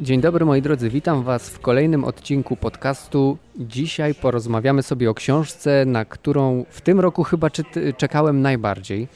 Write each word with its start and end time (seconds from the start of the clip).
Dzień 0.00 0.20
dobry 0.20 0.44
moi 0.44 0.62
drodzy, 0.62 0.90
witam 0.90 1.22
Was 1.22 1.50
w 1.50 1.58
kolejnym 1.58 2.04
odcinku 2.04 2.56
podcastu. 2.56 3.38
Dzisiaj 3.56 4.14
porozmawiamy 4.14 4.82
sobie 4.82 5.10
o 5.10 5.14
książce, 5.14 5.84
na 5.86 6.04
którą 6.04 6.64
w 6.70 6.80
tym 6.80 7.00
roku 7.00 7.24
chyba 7.24 7.50
czekałem 7.96 8.42
najbardziej. 8.42 9.08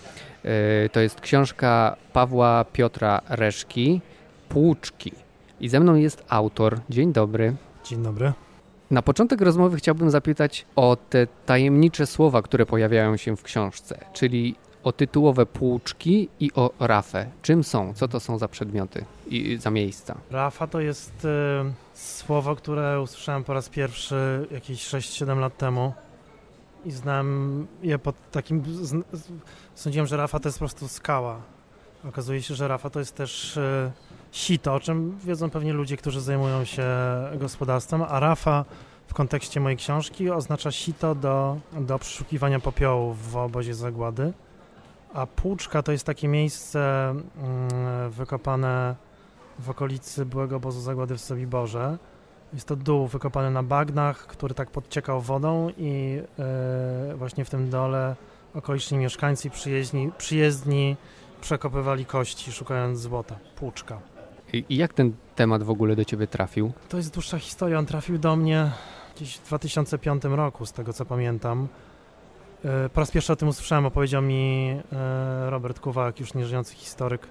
E, 0.44 0.88
to 0.88 1.00
jest 1.00 1.20
książka 1.20 1.96
Pawła 2.12 2.64
Piotra 2.73 3.20
Reszki, 3.28 4.00
Płuczki. 4.48 5.12
I 5.60 5.68
ze 5.68 5.80
mną 5.80 5.95
jest 5.95 6.24
autor. 6.28 6.80
Dzień 6.91 7.12
dobry. 7.12 7.55
Dzień 7.84 8.02
dobry. 8.02 8.32
Na 8.91 9.02
początek 9.02 9.41
rozmowy 9.41 9.77
chciałbym 9.77 10.10
zapytać 10.10 10.66
o 10.77 10.96
te 11.10 11.27
tajemnicze 11.46 12.06
słowa, 12.06 12.42
które 12.42 12.66
pojawiają 12.66 13.16
się 13.16 13.37
w 13.37 13.42
książce, 13.42 13.98
czyli 14.12 14.55
o 14.85 14.93
tytułowe 14.93 15.46
płuczki 15.46 16.29
i 16.41 16.51
o 16.55 16.71
rafę. 16.80 17.27
Czym 17.42 17.65
są? 17.65 17.95
Co 17.95 18.09
to 18.09 18.20
są 18.20 18.38
za 18.38 18.48
przedmioty 18.48 19.05
i 19.27 19.56
za 19.56 19.70
miejsca? 19.70 20.16
Rafa 20.30 20.66
to 20.66 20.80
jest 20.80 21.25
y, 21.25 21.29
słowo, 21.95 22.56
które 22.56 23.01
usłyszałem 23.01 23.45
po 23.45 23.55
raz 23.55 23.69
pierwszy 23.69 24.47
jakieś 24.51 24.89
6-7 24.89 25.39
lat 25.39 25.56
temu 25.56 25.92
i 26.84 26.91
znam 26.91 27.66
je 27.83 27.98
pod 27.98 28.30
takim... 28.30 28.62
Z, 28.66 29.05
sądziłem, 29.75 30.06
że 30.06 30.16
Rafa 30.16 30.41
to 30.41 30.48
jest 30.48 30.59
po 30.59 30.65
prostu 30.65 30.89
skała. 30.89 31.41
Okazuje 32.09 32.42
się, 32.42 32.55
że 32.55 32.69
Rafa 32.69 32.91
to 32.91 32.98
jest 32.98 33.14
też 33.14 33.56
y, 33.56 33.92
sito, 34.33 34.75
o 34.75 34.80
czym 34.80 35.19
wiedzą 35.25 35.51
pewnie 35.51 35.73
ludzie, 35.73 35.97
którzy 35.97 36.20
zajmują 36.20 36.64
się 36.64 36.84
gospodarstwem, 37.39 38.03
a 38.09 38.20
Rafa 38.20 38.64
w 39.06 39.14
kontekście 39.14 39.61
mojej 39.61 39.77
książki 39.77 40.30
oznacza 40.30 40.73
sito 40.73 41.14
do, 41.14 41.56
do 41.73 41.98
przeszukiwania 41.98 42.61
popiołów 42.61 43.30
w 43.30 43.37
obozie 43.37 43.75
zagłady. 43.75 44.33
A 45.14 45.27
Płuczka 45.27 45.82
to 45.82 45.92
jest 45.92 46.04
takie 46.04 46.28
miejsce 46.28 47.10
mm, 47.10 48.10
wykopane 48.10 48.96
w 49.58 49.70
okolicy 49.70 50.27
byłego 50.27 50.56
obozu 50.56 50.80
zagłady 50.80 51.14
w 51.14 51.20
Sobiborze. 51.20 51.98
Jest 52.52 52.69
to 52.69 52.77
dół 52.77 53.06
wykopany 53.06 53.50
na 53.50 53.62
bagnach, 53.62 54.27
który 54.27 54.55
tak 54.55 54.70
podciekał 54.70 55.20
wodą 55.20 55.70
i 55.77 56.20
e, 56.39 57.14
właśnie 57.16 57.44
w 57.44 57.50
tym 57.50 57.70
dole 57.70 58.16
okoliczni 58.55 58.98
mieszkańcy 58.98 59.50
przyjezdni, 59.50 60.11
przyjezdni 60.19 60.97
przekopywali 61.41 62.06
kości, 62.06 62.52
szukając 62.52 63.00
złota. 63.00 63.36
Płuczka. 63.56 64.00
I, 64.52 64.64
I 64.69 64.77
jak 64.77 64.94
ten 64.94 65.12
temat 65.34 65.62
w 65.62 65.70
ogóle 65.70 65.96
do 65.96 66.05
ciebie 66.05 66.27
trafił? 66.27 66.72
To 66.89 66.96
jest 66.96 67.14
dłuższa 67.14 67.39
historia. 67.39 67.78
On 67.78 67.86
trafił 67.86 68.19
do 68.19 68.36
mnie 68.36 68.70
gdzieś 69.17 69.36
w 69.36 69.46
2005 69.46 70.24
roku, 70.24 70.67
z 70.67 70.72
tego 70.72 70.92
co 70.92 71.05
pamiętam. 71.05 71.69
E, 72.65 72.89
po 72.89 73.01
raz 73.01 73.11
pierwszy 73.11 73.33
o 73.33 73.37
tym 73.37 73.48
usłyszałem, 73.48 73.87
opowiedział 73.87 74.23
mi 74.23 74.77
e, 74.93 75.51
Robert 75.51 75.81
Kuwak, 75.81 76.20
już 76.20 76.34
nieżyjący 76.34 76.75
historyk, 76.75 77.27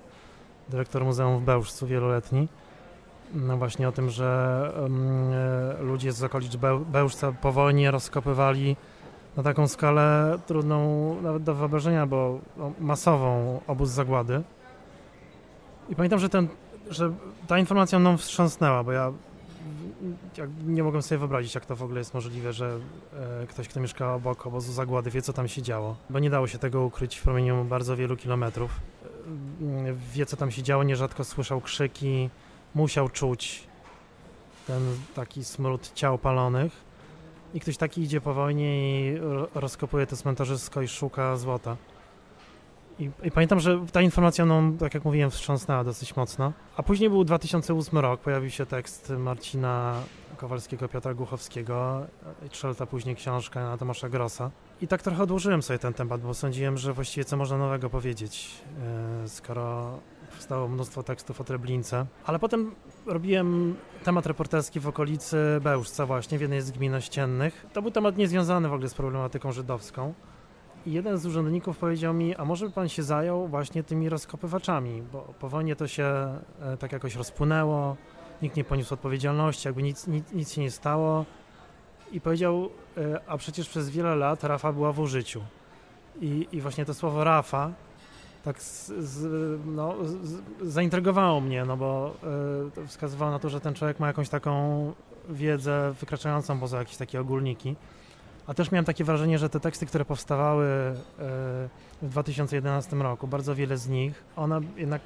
dyrektor 0.69 1.05
Muzeum 1.05 1.39
w 1.39 1.43
Bełżcu 1.43 1.87
wieloletni. 1.87 2.47
No 3.33 3.57
właśnie 3.57 3.87
o 3.87 3.91
tym, 3.91 4.09
że 4.09 4.71
um, 4.81 5.31
ludzie 5.81 6.11
z 6.11 6.23
okolic 6.23 6.55
Bełżca 6.91 7.31
po 7.31 7.51
wojnie 7.51 7.91
rozkopywali 7.91 8.75
na 9.37 9.43
taką 9.43 9.67
skalę 9.67 10.39
trudną 10.47 11.15
nawet 11.21 11.43
do 11.43 11.55
wyobrażenia, 11.55 12.05
bo 12.05 12.39
no, 12.57 12.71
masową 12.79 13.59
obóz 13.67 13.89
zagłady. 13.89 14.41
I 15.89 15.95
pamiętam, 15.95 16.19
że, 16.19 16.29
ten, 16.29 16.47
że 16.89 17.13
ta 17.47 17.59
informacja 17.59 17.99
mną 17.99 18.17
wstrząsnęła, 18.17 18.83
bo 18.83 18.91
ja 18.91 19.11
nie 20.65 20.83
mogłem 20.83 21.01
sobie 21.01 21.19
wyobrazić, 21.19 21.55
jak 21.55 21.65
to 21.65 21.75
w 21.75 21.83
ogóle 21.83 21.99
jest 21.99 22.13
możliwe, 22.13 22.53
że 22.53 22.79
e, 23.13 23.47
ktoś, 23.47 23.67
kto 23.67 23.79
mieszka 23.79 24.13
obok 24.13 24.47
obozu 24.47 24.73
zagłady, 24.73 25.09
wie, 25.09 25.21
co 25.21 25.33
tam 25.33 25.47
się 25.47 25.61
działo. 25.61 25.95
Bo 26.09 26.19
nie 26.19 26.29
dało 26.29 26.47
się 26.47 26.57
tego 26.57 26.81
ukryć 26.81 27.15
w 27.15 27.23
promieniu 27.23 27.65
bardzo 27.65 27.95
wielu 27.95 28.17
kilometrów. 28.17 28.71
E, 28.71 29.93
wie, 30.13 30.25
co 30.25 30.37
tam 30.37 30.51
się 30.51 30.63
działo, 30.63 30.83
nierzadko 30.83 31.23
słyszał 31.23 31.61
krzyki, 31.61 32.29
musiał 32.75 33.09
czuć 33.09 33.67
ten 34.67 34.81
taki 35.15 35.43
smród 35.43 35.91
ciał 35.93 36.17
palonych. 36.17 36.93
I 37.53 37.59
ktoś 37.59 37.77
taki 37.77 38.01
idzie 38.01 38.21
po 38.21 38.33
wojnie 38.33 38.99
i 39.01 39.19
rozkopuje 39.55 40.07
to 40.07 40.17
cmentarzysko 40.17 40.81
i 40.81 40.87
szuka 40.87 41.35
złota. 41.35 41.77
I, 42.99 43.09
I, 43.23 43.31
pamiętam, 43.31 43.59
że 43.59 43.85
ta 43.91 44.01
informacja 44.01 44.45
mną, 44.45 44.77
tak 44.77 44.93
jak 44.93 45.05
mówiłem, 45.05 45.31
wstrząsnęła 45.31 45.83
dosyć 45.83 46.15
mocno. 46.15 46.53
A 46.77 46.83
później 46.83 47.09
był 47.09 47.23
2008 47.23 47.99
rok, 47.99 48.21
pojawił 48.21 48.49
się 48.49 48.65
tekst 48.65 49.13
Marcina 49.17 49.95
Kowalskiego, 50.37 50.87
Piotra 50.87 51.13
Głuchowskiego, 51.13 52.05
trzy 52.49 52.67
lata 52.67 52.85
później 52.85 53.15
książka 53.15 53.63
na 53.63 53.77
Tomasza 53.77 54.09
Grossa. 54.09 54.51
I 54.81 54.87
tak 54.87 55.01
trochę 55.01 55.23
odłożyłem 55.23 55.61
sobie 55.61 55.79
ten 55.79 55.93
temat, 55.93 56.21
bo 56.21 56.33
sądziłem, 56.33 56.77
że 56.77 56.93
właściwie 56.93 57.25
co 57.25 57.37
można 57.37 57.57
nowego 57.57 57.89
powiedzieć, 57.89 58.51
e, 59.23 59.27
skoro 59.27 59.99
powstało 60.31 60.67
mnóstwo 60.67 61.03
tekstów 61.03 61.41
o 61.41 61.43
Treblince. 61.43 62.05
Ale 62.25 62.39
potem 62.39 62.75
robiłem 63.05 63.75
temat 64.03 64.25
reporterski 64.25 64.79
w 64.79 64.87
okolicy 64.87 65.37
Bełżca 65.61 66.05
właśnie, 66.05 66.37
w 66.37 66.41
jednej 66.41 66.61
z 66.61 66.71
gmin 66.71 66.95
ościennych. 66.95 67.65
To 67.73 67.81
był 67.81 67.91
temat 67.91 68.17
niezwiązany 68.17 68.69
w 68.69 68.73
ogóle 68.73 68.89
z 68.89 68.93
problematyką 68.93 69.51
żydowską. 69.51 70.13
Jeden 70.85 71.17
z 71.17 71.25
urzędników 71.25 71.77
powiedział 71.77 72.13
mi, 72.13 72.35
a 72.35 72.45
może 72.45 72.65
by 72.65 72.71
pan 72.71 72.89
się 72.89 73.03
zajął 73.03 73.47
właśnie 73.47 73.83
tymi 73.83 74.09
rozkopywaczami, 74.09 75.01
bo 75.11 75.33
po 75.39 75.49
wojnie 75.49 75.75
to 75.75 75.87
się 75.87 76.03
e, 76.61 76.77
tak 76.79 76.91
jakoś 76.91 77.15
rozpłynęło, 77.15 77.95
nikt 78.41 78.55
nie 78.55 78.63
poniósł 78.63 78.93
odpowiedzialności, 78.93 79.67
jakby 79.67 79.83
nic, 79.83 80.07
nic, 80.07 80.31
nic 80.31 80.53
się 80.53 80.61
nie 80.61 80.71
stało. 80.71 81.25
I 82.11 82.21
powiedział, 82.21 82.69
e, 82.97 83.21
a 83.27 83.37
przecież 83.37 83.69
przez 83.69 83.89
wiele 83.89 84.15
lat 84.15 84.43
Rafa 84.43 84.73
była 84.73 84.91
w 84.91 84.99
użyciu. 84.99 85.41
I, 86.21 86.47
i 86.51 86.61
właśnie 86.61 86.85
to 86.85 86.93
słowo 86.93 87.23
Rafa 87.23 87.71
tak 88.43 88.61
z, 88.61 88.87
z, 88.87 89.25
no, 89.65 89.95
z, 90.05 90.41
zaintrygowało 90.61 91.41
mnie, 91.41 91.65
no 91.65 91.77
bo 91.77 92.15
y, 92.83 92.87
wskazywało 92.87 93.31
na 93.31 93.39
to, 93.39 93.49
że 93.49 93.61
ten 93.61 93.73
człowiek 93.73 93.99
ma 93.99 94.07
jakąś 94.07 94.29
taką 94.29 94.93
wiedzę 95.29 95.93
wykraczającą 95.99 96.59
poza 96.59 96.77
jakieś 96.77 96.97
takie 96.97 97.21
ogólniki. 97.21 97.75
A 98.47 98.53
też 98.53 98.71
miałem 98.71 98.85
takie 98.85 99.03
wrażenie, 99.03 99.39
że 99.39 99.49
te 99.49 99.59
teksty, 99.59 99.85
które 99.85 100.05
powstawały 100.05 100.65
e, 100.65 100.95
w 102.01 102.09
2011 102.09 102.95
roku, 102.95 103.27
bardzo 103.27 103.55
wiele 103.55 103.77
z 103.77 103.89
nich, 103.89 104.23
one 104.35 104.61
jednak 104.77 105.01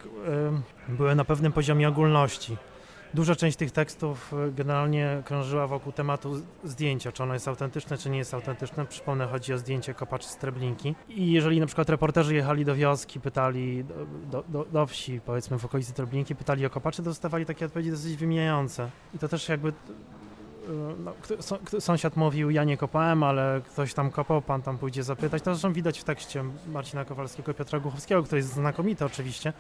e, 0.90 0.94
były 0.94 1.16
na 1.16 1.26
pewnym 1.26 1.52
poziomie 1.52 1.88
ogólności. 1.88 2.58
Duża 3.14 3.36
część 3.36 3.58
tych 3.58 3.72
tekstów 3.72 4.34
e, 4.34 4.52
generalnie 4.52 5.22
krążyła 5.26 5.68
wokół 5.68 5.92
tematu 5.92 6.42
zdjęcia, 6.64 7.12
czy 7.12 7.24
ono 7.24 7.34
jest 7.34 7.48
autentyczne, 7.48 7.98
czy 7.98 8.10
nie 8.10 8.18
jest 8.18 8.34
autentyczne. 8.34 8.86
Przypomnę, 8.86 9.28
chodzi 9.28 9.54
o 9.54 9.58
zdjęcie 9.58 9.94
kopaczy 9.94 10.28
z 10.28 10.38
Treblinki. 10.38 10.96
I 11.10 11.32
jeżeli 11.32 11.60
na 11.60 11.66
przykład 11.66 11.90
reporterzy 11.90 12.36
jechali 12.36 12.66
do 12.66 12.76
wioski, 12.76 13.20
pytali 13.20 13.84
do, 14.32 14.44
do, 14.48 14.66
do, 14.66 14.86
wsi, 14.86 15.22
powiedzmy 15.26 15.60
w 15.60 15.66
okolicy 15.66 15.94
Treblinki, 15.94 16.36
pytali 16.36 16.66
o 16.66 16.70
kopaczy, 16.70 17.02
dostawali 17.02 17.46
takie 17.46 17.66
odpowiedzi 17.66 17.92
dosyć 17.92 18.18
wymijające. 18.18 18.90
I 19.14 19.20
to 19.20 19.28
też 19.28 19.50
jakby 19.50 19.74
no, 20.98 21.14
sąsiad 21.80 22.16
mówił, 22.16 22.50
ja 22.50 22.64
nie 22.64 22.78
kopałem, 22.78 23.24
ale 23.24 23.62
ktoś 23.66 23.94
tam 23.94 24.12
kopał, 24.12 24.42
pan 24.42 24.62
tam 24.62 24.78
pójdzie 24.78 25.04
zapytać. 25.04 25.44
To 25.44 25.54
zresztą 25.54 25.74
widać 25.74 26.00
w 26.00 26.04
tekście 26.04 26.44
Marcina 26.68 27.06
Kowalskiego, 27.06 27.54
Piotra 27.54 27.80
Głuchowskiego, 27.80 28.24
który 28.24 28.40
jest 28.40 28.54
znakomity 28.54 29.06
oczywiście, 29.06 29.54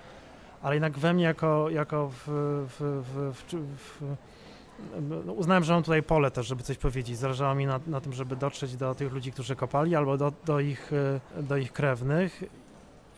ale 0.61 0.75
jednak 0.75 0.97
we 0.97 1.13
mnie 1.13 1.23
jako, 1.23 1.69
jako 1.69 2.09
w, 2.09 2.23
w, 2.79 3.03
w, 3.03 3.53
w 3.77 4.01
no, 5.25 5.33
uznałem, 5.33 5.63
że 5.63 5.73
mam 5.73 5.83
tutaj 5.83 6.03
pole 6.03 6.31
też, 6.31 6.47
żeby 6.47 6.63
coś 6.63 6.77
powiedzieć. 6.77 7.17
Zależało 7.17 7.55
mi 7.55 7.65
na, 7.65 7.79
na 7.87 8.01
tym, 8.01 8.13
żeby 8.13 8.35
dotrzeć 8.35 8.75
do 8.75 8.95
tych 8.95 9.13
ludzi, 9.13 9.31
którzy 9.31 9.55
kopali, 9.55 9.95
albo 9.95 10.17
do, 10.17 10.33
do, 10.45 10.59
ich, 10.59 10.91
do 11.41 11.57
ich 11.57 11.73
krewnych 11.73 12.43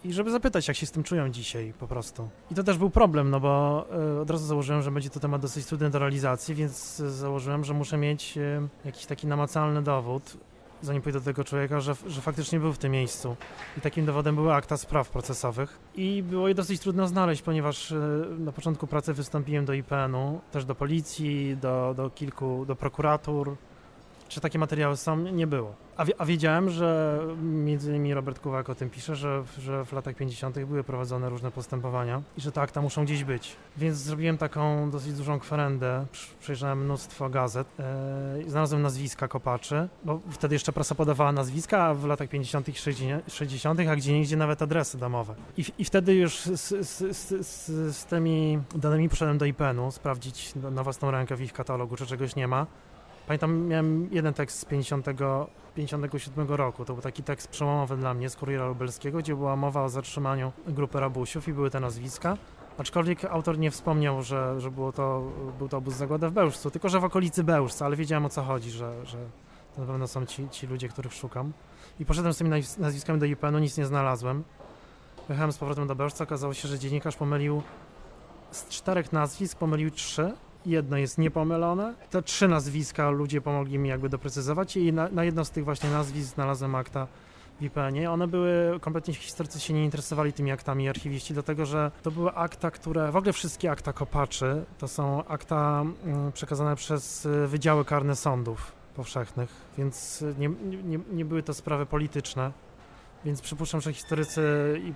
i 0.04 0.14
żeby 0.14 0.32
zapytać, 0.32 0.68
jak 0.68 0.78
się 0.78 0.86
z 0.86 0.92
tym 0.92 1.04
czują 1.04 1.30
dzisiaj 1.30 1.74
po 1.80 1.88
prostu. 1.88 2.30
I 2.52 2.56
to 2.56 2.64
też 2.64 2.78
był 2.78 2.90
problem, 2.90 3.30
no 3.30 3.40
bo 3.40 3.86
y, 4.18 4.22
od 4.22 4.30
razu 4.30 4.46
założyłem, 4.46 4.82
że 4.82 4.92
będzie 4.92 5.10
to 5.10 5.20
temat 5.20 5.42
dosyć 5.42 5.66
trudny 5.66 5.90
do 5.90 6.00
realizacji, 6.00 6.56
więc 6.56 6.96
założyłem, 6.96 7.64
że 7.64 7.74
muszę 7.74 7.98
mieć 7.98 8.38
y, 8.38 8.62
jakiś 8.86 9.06
taki 9.06 9.28
namacalny 9.28 9.82
dowód, 9.82 10.38
zanim 10.82 11.02
pójdę 11.02 11.20
do 11.20 11.26
tego 11.26 11.44
człowieka, 11.44 11.80
że, 11.80 11.96
że 12.08 12.22
faktycznie 12.22 12.60
był 12.60 12.74
w 12.74 12.78
tym 12.78 12.92
miejscu. 12.92 13.36
I 13.78 13.82
takim 13.82 14.06
dowodem 14.06 14.36
były 14.36 14.54
akta 14.54 14.78
spraw 14.78 15.10
procesowych. 15.10 15.80
I 15.96 16.24
było 16.24 16.48
je 16.48 16.56
dosyć 16.56 16.82
trudno 16.82 17.08
znaleźć, 17.08 17.42
ponieważ 17.42 17.92
y, 17.92 18.26
na 18.40 18.52
początku 18.52 18.88
pracy 18.88 19.14
wystąpiłem 19.14 19.66
do 19.66 19.74
IPN-u, 19.74 20.42
też 20.52 20.66
do 20.66 20.76
policji, 20.76 21.58
do, 21.58 21.94
do 21.98 22.10
kilku, 22.10 22.66
do 22.66 22.76
prokuratur, 22.76 23.56
czy 24.30 24.42
takie 24.42 24.60
materiały 24.60 24.98
są? 24.98 25.18
Nie 25.18 25.48
było. 25.48 25.76
A, 25.98 26.06
a 26.18 26.26
wiedziałem, 26.26 26.70
że 26.70 27.20
między 27.44 27.90
innymi 27.90 28.14
Robert 28.14 28.40
Kuwak 28.40 28.70
o 28.70 28.76
tym 28.76 28.90
pisze, 28.90 29.16
że, 29.16 29.44
że 29.60 29.86
w 29.86 29.94
latach 29.94 30.16
50. 30.16 30.60
były 30.66 30.84
prowadzone 30.84 31.30
różne 31.30 31.52
postępowania 31.52 32.22
i 32.38 32.42
że 32.42 32.52
te 32.52 32.62
akta 32.62 32.82
muszą 32.82 33.06
gdzieś 33.06 33.24
być. 33.24 33.56
Więc 33.78 33.98
zrobiłem 33.98 34.38
taką 34.38 34.92
dosyć 34.92 35.14
dużą 35.14 35.40
kwerendę, 35.40 36.06
przejrzałem 36.40 36.84
mnóstwo 36.86 37.30
gazet 37.30 37.68
yy, 38.38 38.50
znalazłem 38.50 38.82
nazwiska 38.82 39.28
kopaczy, 39.28 39.90
bo 40.04 40.20
wtedy 40.30 40.56
jeszcze 40.56 40.74
prasa 40.74 40.96
podawała 40.96 41.32
nazwiska, 41.32 41.84
a 41.84 41.94
w 41.94 42.06
latach 42.06 42.30
50. 42.30 42.70
i 42.70 42.74
60., 43.28 43.80
a 43.90 43.96
gdzie 43.96 44.14
niegdzie 44.14 44.38
nawet 44.38 44.62
adresy 44.62 44.98
domowe. 44.98 45.36
I, 45.58 45.66
i 45.78 45.86
wtedy 45.86 46.16
już 46.16 46.40
z, 46.40 46.88
z, 46.88 47.18
z, 47.18 47.96
z 47.98 48.06
tymi 48.06 48.60
danymi 48.76 49.10
poszedłem 49.10 49.38
do 49.38 49.46
IPN-u 49.46 49.92
sprawdzić 49.92 50.56
na 50.56 50.84
własną 50.84 51.12
rękę 51.12 51.36
w 51.36 51.42
ich 51.42 51.54
katalogu, 51.54 51.96
czy 51.96 52.06
czegoś 52.06 52.36
nie 52.36 52.48
ma. 52.48 52.66
Pamiętam, 53.30 53.68
miałem 53.68 54.10
jeden 54.12 54.34
tekst 54.34 54.60
z 54.60 54.66
50, 54.66 55.06
57 55.76 56.48
roku. 56.48 56.86
To 56.86 56.94
był 56.94 57.02
taki 57.02 57.24
tekst 57.24 57.48
przełomowy 57.48 57.98
dla 57.98 58.14
mnie 58.14 58.30
z 58.30 58.36
Kuriera 58.36 58.68
Lubelskiego, 58.68 59.18
gdzie 59.18 59.36
była 59.36 59.56
mowa 59.56 59.84
o 59.84 59.90
zatrzymaniu 59.90 60.52
grupy 60.68 61.00
rabusiów 61.00 61.48
i 61.48 61.54
były 61.54 61.70
te 61.70 61.80
nazwiska. 61.80 62.38
Aczkolwiek 62.78 63.26
autor 63.26 63.60
nie 63.60 63.72
wspomniał, 63.72 64.22
że, 64.22 64.62
że 64.62 64.72
było 64.72 64.92
to, 64.92 65.32
był 65.58 65.70
to 65.70 65.78
obóz 65.78 65.94
zagłady 65.94 66.30
w 66.30 66.32
Bełżcu, 66.32 66.72
tylko 66.72 66.90
że 66.90 67.00
w 67.00 67.04
okolicy 67.04 67.44
Bełżca, 67.44 67.86
ale 67.86 67.96
wiedziałem 67.96 68.26
o 68.26 68.30
co 68.30 68.44
chodzi, 68.44 68.72
że, 68.72 69.06
że 69.06 69.18
to 69.76 69.82
na 69.82 69.88
pewno 69.88 70.08
są 70.08 70.26
ci, 70.26 70.50
ci 70.50 70.68
ludzie, 70.68 70.90
których 70.90 71.14
szukam. 71.14 71.54
I 72.00 72.06
poszedłem 72.06 72.34
z 72.34 72.38
tymi 72.38 72.50
nazwiskami 72.78 73.20
do 73.20 73.26
IPN-u, 73.26 73.60
nic 73.60 73.78
nie 73.78 73.86
znalazłem. 73.86 74.44
Jechałem 75.30 75.52
z 75.52 75.58
powrotem 75.58 75.88
do 75.88 75.96
Bełżca, 75.96 76.24
okazało 76.24 76.54
się, 76.54 76.68
że 76.68 76.80
dziennikarz 76.80 77.16
pomylił 77.16 77.62
z 78.52 78.68
czterech 78.68 79.14
nazwisk, 79.14 79.58
pomylił 79.58 79.92
trzy. 79.92 80.34
Jedno 80.66 80.98
jest 80.98 81.18
niepomylone. 81.18 81.94
Te 82.10 82.22
trzy 82.22 82.48
nazwiska 82.48 83.10
ludzie 83.10 83.42
pomogli 83.42 83.80
mi 83.80 83.90
jakby 83.90 84.10
doprecyzować 84.10 84.78
i 84.78 84.94
na, 84.94 85.10
na 85.10 85.24
jedno 85.24 85.46
z 85.46 85.50
tych 85.50 85.66
właśnie 85.66 85.90
nazwisk 85.90 86.34
znalazłem 86.34 86.76
akta 86.76 87.08
w 87.60 87.64
IPN-ie. 87.64 88.12
One 88.12 88.28
były, 88.28 88.80
kompletnie 88.80 89.14
historycy 89.14 89.60
się 89.60 89.74
nie 89.74 89.86
interesowali 89.86 90.34
tymi 90.34 90.52
aktami 90.52 90.90
archiwiści, 90.90 91.34
dlatego 91.34 91.66
że 91.66 91.92
to 92.04 92.12
były 92.12 92.34
akta, 92.34 92.72
które, 92.72 93.12
w 93.12 93.16
ogóle 93.16 93.34
wszystkie 93.34 93.72
akta 93.72 93.94
kopaczy, 93.94 94.66
to 94.78 94.88
są 94.88 95.26
akta 95.26 95.86
mm, 96.06 96.32
przekazane 96.32 96.76
przez 96.76 97.26
y, 97.26 97.48
wydziały 97.48 97.86
karne 97.86 98.16
sądów 98.16 98.72
powszechnych, 98.96 99.50
więc 99.78 100.24
nie, 100.38 100.50
nie, 100.84 101.00
nie 101.12 101.26
były 101.26 101.44
to 101.44 101.54
sprawy 101.54 101.86
polityczne. 101.86 102.52
Więc 103.26 103.42
przypuszczam, 103.42 103.82
że 103.82 103.94
historycy 103.94 104.42
i, 104.84 104.94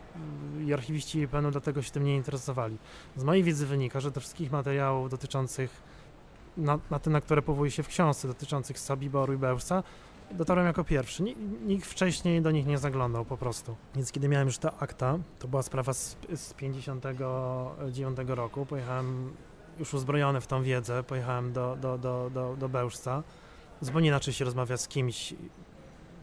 i 0.66 0.74
archiwiści 0.74 1.20
IPN-u 1.20 1.52
dlatego 1.52 1.82
się 1.82 1.92
tym 1.92 2.04
nie 2.04 2.16
interesowali. 2.16 2.78
Z 3.16 3.24
mojej 3.24 3.44
wiedzy 3.44 3.66
wynika, 3.66 4.00
że 4.00 4.12
do 4.12 4.20
wszystkich 4.20 4.52
materiałów 4.52 5.10
dotyczących, 5.10 5.82
na, 6.58 6.80
na 6.92 7.00
te, 7.00 7.10
na 7.10 7.22
które 7.22 7.42
powołuje 7.42 7.72
się 7.72 7.84
w 7.84 7.88
książce, 7.88 8.28
dotyczących 8.28 8.80
Sabiboru 8.80 9.34
i 9.34 9.38
Bełżca, 9.38 9.84
dotarłem 10.32 10.66
jako 10.66 10.84
pierwszy. 10.84 11.24
Nikt 11.66 11.86
wcześniej 11.86 12.42
do 12.42 12.52
nich 12.52 12.66
nie 12.66 12.78
zaglądał 12.78 13.26
po 13.26 13.38
prostu. 13.38 13.76
Więc 13.96 14.12
kiedy 14.12 14.30
miałem 14.30 14.48
już 14.48 14.58
te 14.58 14.72
akta, 14.72 15.20
to 15.40 15.48
była 15.48 15.64
sprawa 15.64 15.94
z, 15.94 16.18
z 16.36 16.54
59 16.54 18.18
roku, 18.28 18.66
pojechałem 18.66 19.34
już 19.80 19.94
uzbrojony 19.94 20.42
w 20.42 20.48
tą 20.48 20.64
wiedzę, 20.64 21.04
pojechałem 21.04 21.54
do, 21.54 21.76
do, 21.76 21.98
do, 21.98 22.30
do, 22.34 22.56
do 22.56 22.70
Bełżca. 22.70 23.24
Zupełnie 23.82 24.08
inaczej 24.08 24.34
się 24.34 24.46
rozmawia 24.46 24.78
z 24.78 24.88
kimś, 24.88 25.34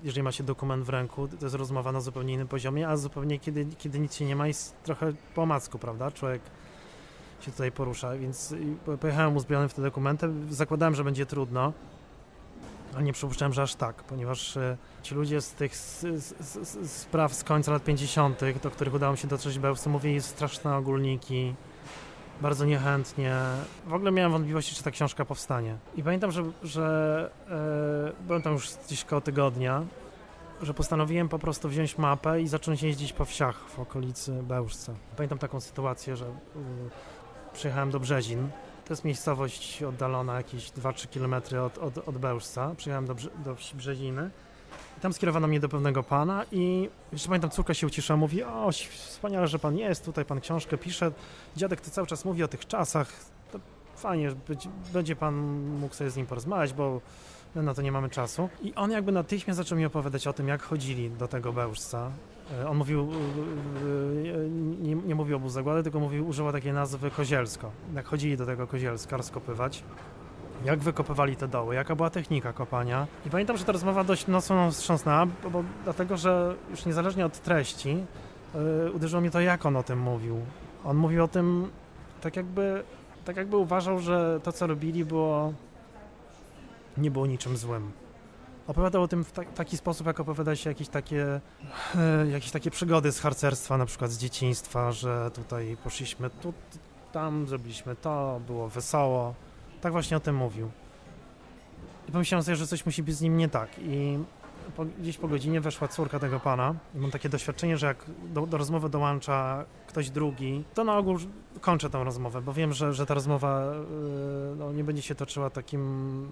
jeżeli 0.04 0.22
ma 0.22 0.32
się 0.32 0.44
dokument 0.44 0.84
w 0.84 0.88
ręku, 0.88 1.28
to 1.28 1.46
jest 1.46 1.54
rozmowa 1.54 1.92
na 1.92 2.00
zupełnie 2.00 2.34
innym 2.34 2.48
poziomie, 2.48 2.88
a 2.88 2.96
zupełnie 2.96 3.38
kiedy, 3.38 3.66
kiedy 3.78 4.00
nic 4.00 4.14
się 4.14 4.24
nie 4.24 4.36
ma, 4.36 4.46
jest 4.46 4.74
trochę 4.82 5.12
po 5.34 5.42
omacku, 5.42 5.78
prawda? 5.78 6.10
Człowiek 6.10 6.42
się 7.40 7.50
tutaj 7.50 7.72
porusza, 7.72 8.16
więc 8.16 8.54
pojechałem 9.00 9.36
uzbrojony 9.36 9.68
w 9.68 9.74
te 9.74 9.82
dokumenty, 9.82 10.28
zakładałem, 10.50 10.94
że 10.94 11.04
będzie 11.04 11.26
trudno, 11.26 11.72
ale 12.94 13.02
nie 13.02 13.12
przypuszczałem, 13.12 13.52
że 13.52 13.62
aż 13.62 13.74
tak, 13.74 14.02
ponieważ 14.02 14.56
e, 14.56 14.76
ci 15.02 15.14
ludzie 15.14 15.40
z 15.40 15.52
tych 15.52 15.76
z, 15.76 16.00
z, 16.00 16.34
z, 16.40 16.92
spraw 16.92 17.34
z 17.34 17.44
końca 17.44 17.72
lat 17.72 17.84
50., 17.84 18.40
do 18.62 18.70
których 18.70 18.94
udało 18.94 19.12
mi 19.12 19.18
się 19.18 19.28
dotrzeć 19.28 19.58
Bełsy, 19.58 19.88
mówili 19.88 20.22
straszne 20.22 20.76
ogólniki, 20.76 21.54
bardzo 22.40 22.64
niechętnie. 22.64 23.36
W 23.86 23.94
ogóle 23.94 24.10
miałem 24.10 24.32
wątpliwości, 24.32 24.74
czy 24.74 24.82
ta 24.82 24.90
książka 24.90 25.24
powstanie. 25.24 25.76
I 25.96 26.02
pamiętam, 26.02 26.30
że, 26.30 26.44
że 26.62 27.30
e, 28.40 28.42
byłem 28.42 28.42
tam 28.42 28.52
już 28.52 28.84
gdzieś 28.86 29.04
koło 29.04 29.20
tygodnia, 29.20 29.84
że 30.62 30.74
postanowiłem 30.74 31.28
po 31.28 31.38
prostu 31.38 31.68
wziąć 31.68 31.98
mapę 31.98 32.42
i 32.42 32.48
zacząć 32.48 32.82
jeździć 32.82 33.12
po 33.12 33.24
wsiach 33.24 33.68
w 33.68 33.78
okolicy 33.78 34.42
Bełżca. 34.42 34.94
Pamiętam 35.16 35.38
taką 35.38 35.60
sytuację, 35.60 36.16
że 36.16 36.24
y, 36.24 36.28
przyjechałem 37.52 37.90
do 37.90 38.00
Brzezin. 38.00 38.48
To 38.84 38.92
jest 38.92 39.04
miejscowość 39.04 39.82
oddalona 39.82 40.36
jakieś 40.36 40.70
2-3 40.70 41.06
km 41.08 41.62
od, 41.64 41.78
od, 41.78 42.08
od 42.08 42.18
Bełżca. 42.18 42.74
Przyjechałem 42.76 43.06
do, 43.06 43.14
do 43.44 43.54
wsi 43.54 43.76
Brzeziny 43.76 44.30
tam 45.00 45.12
skierowano 45.12 45.46
mnie 45.46 45.60
do 45.60 45.68
pewnego 45.68 46.02
pana 46.02 46.44
i 46.52 46.88
jeszcze 47.12 47.28
pamiętam, 47.28 47.50
córka 47.50 47.74
się 47.74 47.86
uciszyła, 47.86 48.16
mówi, 48.16 48.42
o 48.42 48.70
wspaniale, 48.90 49.48
że 49.48 49.58
pan 49.58 49.76
jest, 49.76 50.04
tutaj 50.04 50.24
pan 50.24 50.40
książkę 50.40 50.78
pisze. 50.78 51.12
Dziadek 51.56 51.80
to 51.80 51.90
cały 51.90 52.06
czas 52.06 52.24
mówi 52.24 52.42
o 52.42 52.48
tych 52.48 52.66
czasach, 52.66 53.12
to 53.52 53.58
fajnie, 53.96 54.32
będzie 54.92 55.16
pan 55.16 55.34
mógł 55.80 55.94
sobie 55.94 56.10
z 56.10 56.16
nim 56.16 56.26
porozmawiać, 56.26 56.72
bo 56.72 57.00
na 57.54 57.74
to 57.74 57.82
nie 57.82 57.92
mamy 57.92 58.10
czasu. 58.10 58.48
I 58.62 58.74
on 58.74 58.90
jakby 58.90 59.12
natychmiast 59.12 59.56
zaczął 59.56 59.78
mi 59.78 59.84
opowiadać 59.84 60.26
o 60.26 60.32
tym, 60.32 60.48
jak 60.48 60.62
chodzili 60.62 61.10
do 61.10 61.28
tego 61.28 61.52
Bełżca. 61.52 62.10
E, 62.60 62.68
on 62.68 62.76
mówił, 62.76 63.08
nie, 64.80 64.94
nie 64.94 65.14
mówił 65.14 65.40
o 65.46 65.48
zagłady, 65.48 65.82
tylko 65.82 66.00
mówił, 66.00 66.28
używał 66.28 66.52
takiej 66.52 66.72
nazwy 66.72 67.10
Kozielsko. 67.10 67.70
Jak 67.94 68.06
chodzili 68.06 68.36
do 68.36 68.46
tego 68.46 68.66
Kozielska 68.66 69.16
rozkopywać 69.16 69.84
jak 70.64 70.78
wykopywali 70.78 71.36
te 71.36 71.48
doły, 71.48 71.74
jaka 71.74 71.96
była 71.96 72.10
technika 72.10 72.52
kopania. 72.52 73.06
I 73.26 73.30
pamiętam, 73.30 73.56
że 73.56 73.64
ta 73.64 73.72
rozmowa 73.72 74.04
dość 74.04 74.28
mocno 74.28 74.70
wstrząsnęła, 74.70 75.26
bo, 75.26 75.50
bo 75.50 75.64
dlatego, 75.84 76.16
że 76.16 76.54
już 76.70 76.86
niezależnie 76.86 77.26
od 77.26 77.38
treści 77.38 77.96
yy, 78.54 78.92
uderzyło 78.92 79.20
mnie 79.20 79.30
to, 79.30 79.40
jak 79.40 79.66
on 79.66 79.76
o 79.76 79.82
tym 79.82 79.98
mówił. 79.98 80.40
On 80.84 80.96
mówił 80.96 81.24
o 81.24 81.28
tym 81.28 81.70
tak 82.20 82.36
jakby, 82.36 82.82
tak 83.24 83.36
jakby 83.36 83.56
uważał, 83.56 83.98
że 83.98 84.40
to, 84.42 84.52
co 84.52 84.66
robili, 84.66 85.04
było 85.04 85.52
nie 87.00 87.10
było 87.10 87.26
niczym 87.26 87.56
złym. 87.56 87.92
Opowiadał 88.66 89.02
o 89.02 89.08
tym 89.08 89.24
w 89.24 89.32
ta 89.32 89.44
taki 89.44 89.76
sposób, 89.76 90.06
jak 90.06 90.20
opowiada 90.20 90.56
się 90.56 90.70
jakieś 90.70 90.88
takie, 90.88 91.40
e, 91.94 92.26
jakieś 92.30 92.50
takie 92.50 92.70
przygody 92.70 93.12
z 93.12 93.20
harcerstwa, 93.20 93.78
na 93.78 93.86
przykład 93.86 94.10
z 94.10 94.18
dzieciństwa, 94.18 94.92
że 94.92 95.30
tutaj 95.34 95.76
poszliśmy 95.84 96.30
tu, 96.30 96.52
tam, 97.12 97.46
zrobiliśmy 97.46 97.96
to, 97.96 98.40
było 98.46 98.68
wesoło. 98.68 99.34
Tak 99.80 99.92
właśnie 99.92 100.16
o 100.16 100.20
tym 100.20 100.36
mówił. 100.36 100.70
I 102.08 102.12
pomyślałem 102.12 102.44
sobie, 102.44 102.56
że 102.56 102.66
coś 102.66 102.86
musi 102.86 103.02
być 103.02 103.16
z 103.16 103.20
nim 103.20 103.36
nie 103.36 103.48
tak. 103.48 103.70
I 103.78 104.18
po, 104.76 104.84
gdzieś 104.84 105.18
po 105.18 105.28
godzinie 105.28 105.60
weszła 105.60 105.88
córka 105.88 106.18
tego 106.18 106.40
pana 106.40 106.74
i 106.94 106.98
mam 106.98 107.10
takie 107.10 107.28
doświadczenie, 107.28 107.76
że 107.76 107.86
jak 107.86 108.06
do, 108.24 108.46
do, 108.46 108.58
rozmowy 108.58 108.88
dołącza 108.88 109.64
ktoś 109.86 110.10
drugi, 110.10 110.64
to 110.74 110.84
na 110.84 110.98
ogół 110.98 111.16
kończę 111.60 111.90
tę 111.90 112.04
rozmowę, 112.04 112.42
bo 112.42 112.52
wiem, 112.52 112.72
że, 112.72 112.92
że 112.94 113.06
ta 113.06 113.14
rozmowa 113.14 113.64
yy, 113.64 114.56
no, 114.58 114.72
nie 114.72 114.84
będzie 114.84 115.02
się 115.02 115.14
toczyła 115.14 115.50
takim 115.50 116.22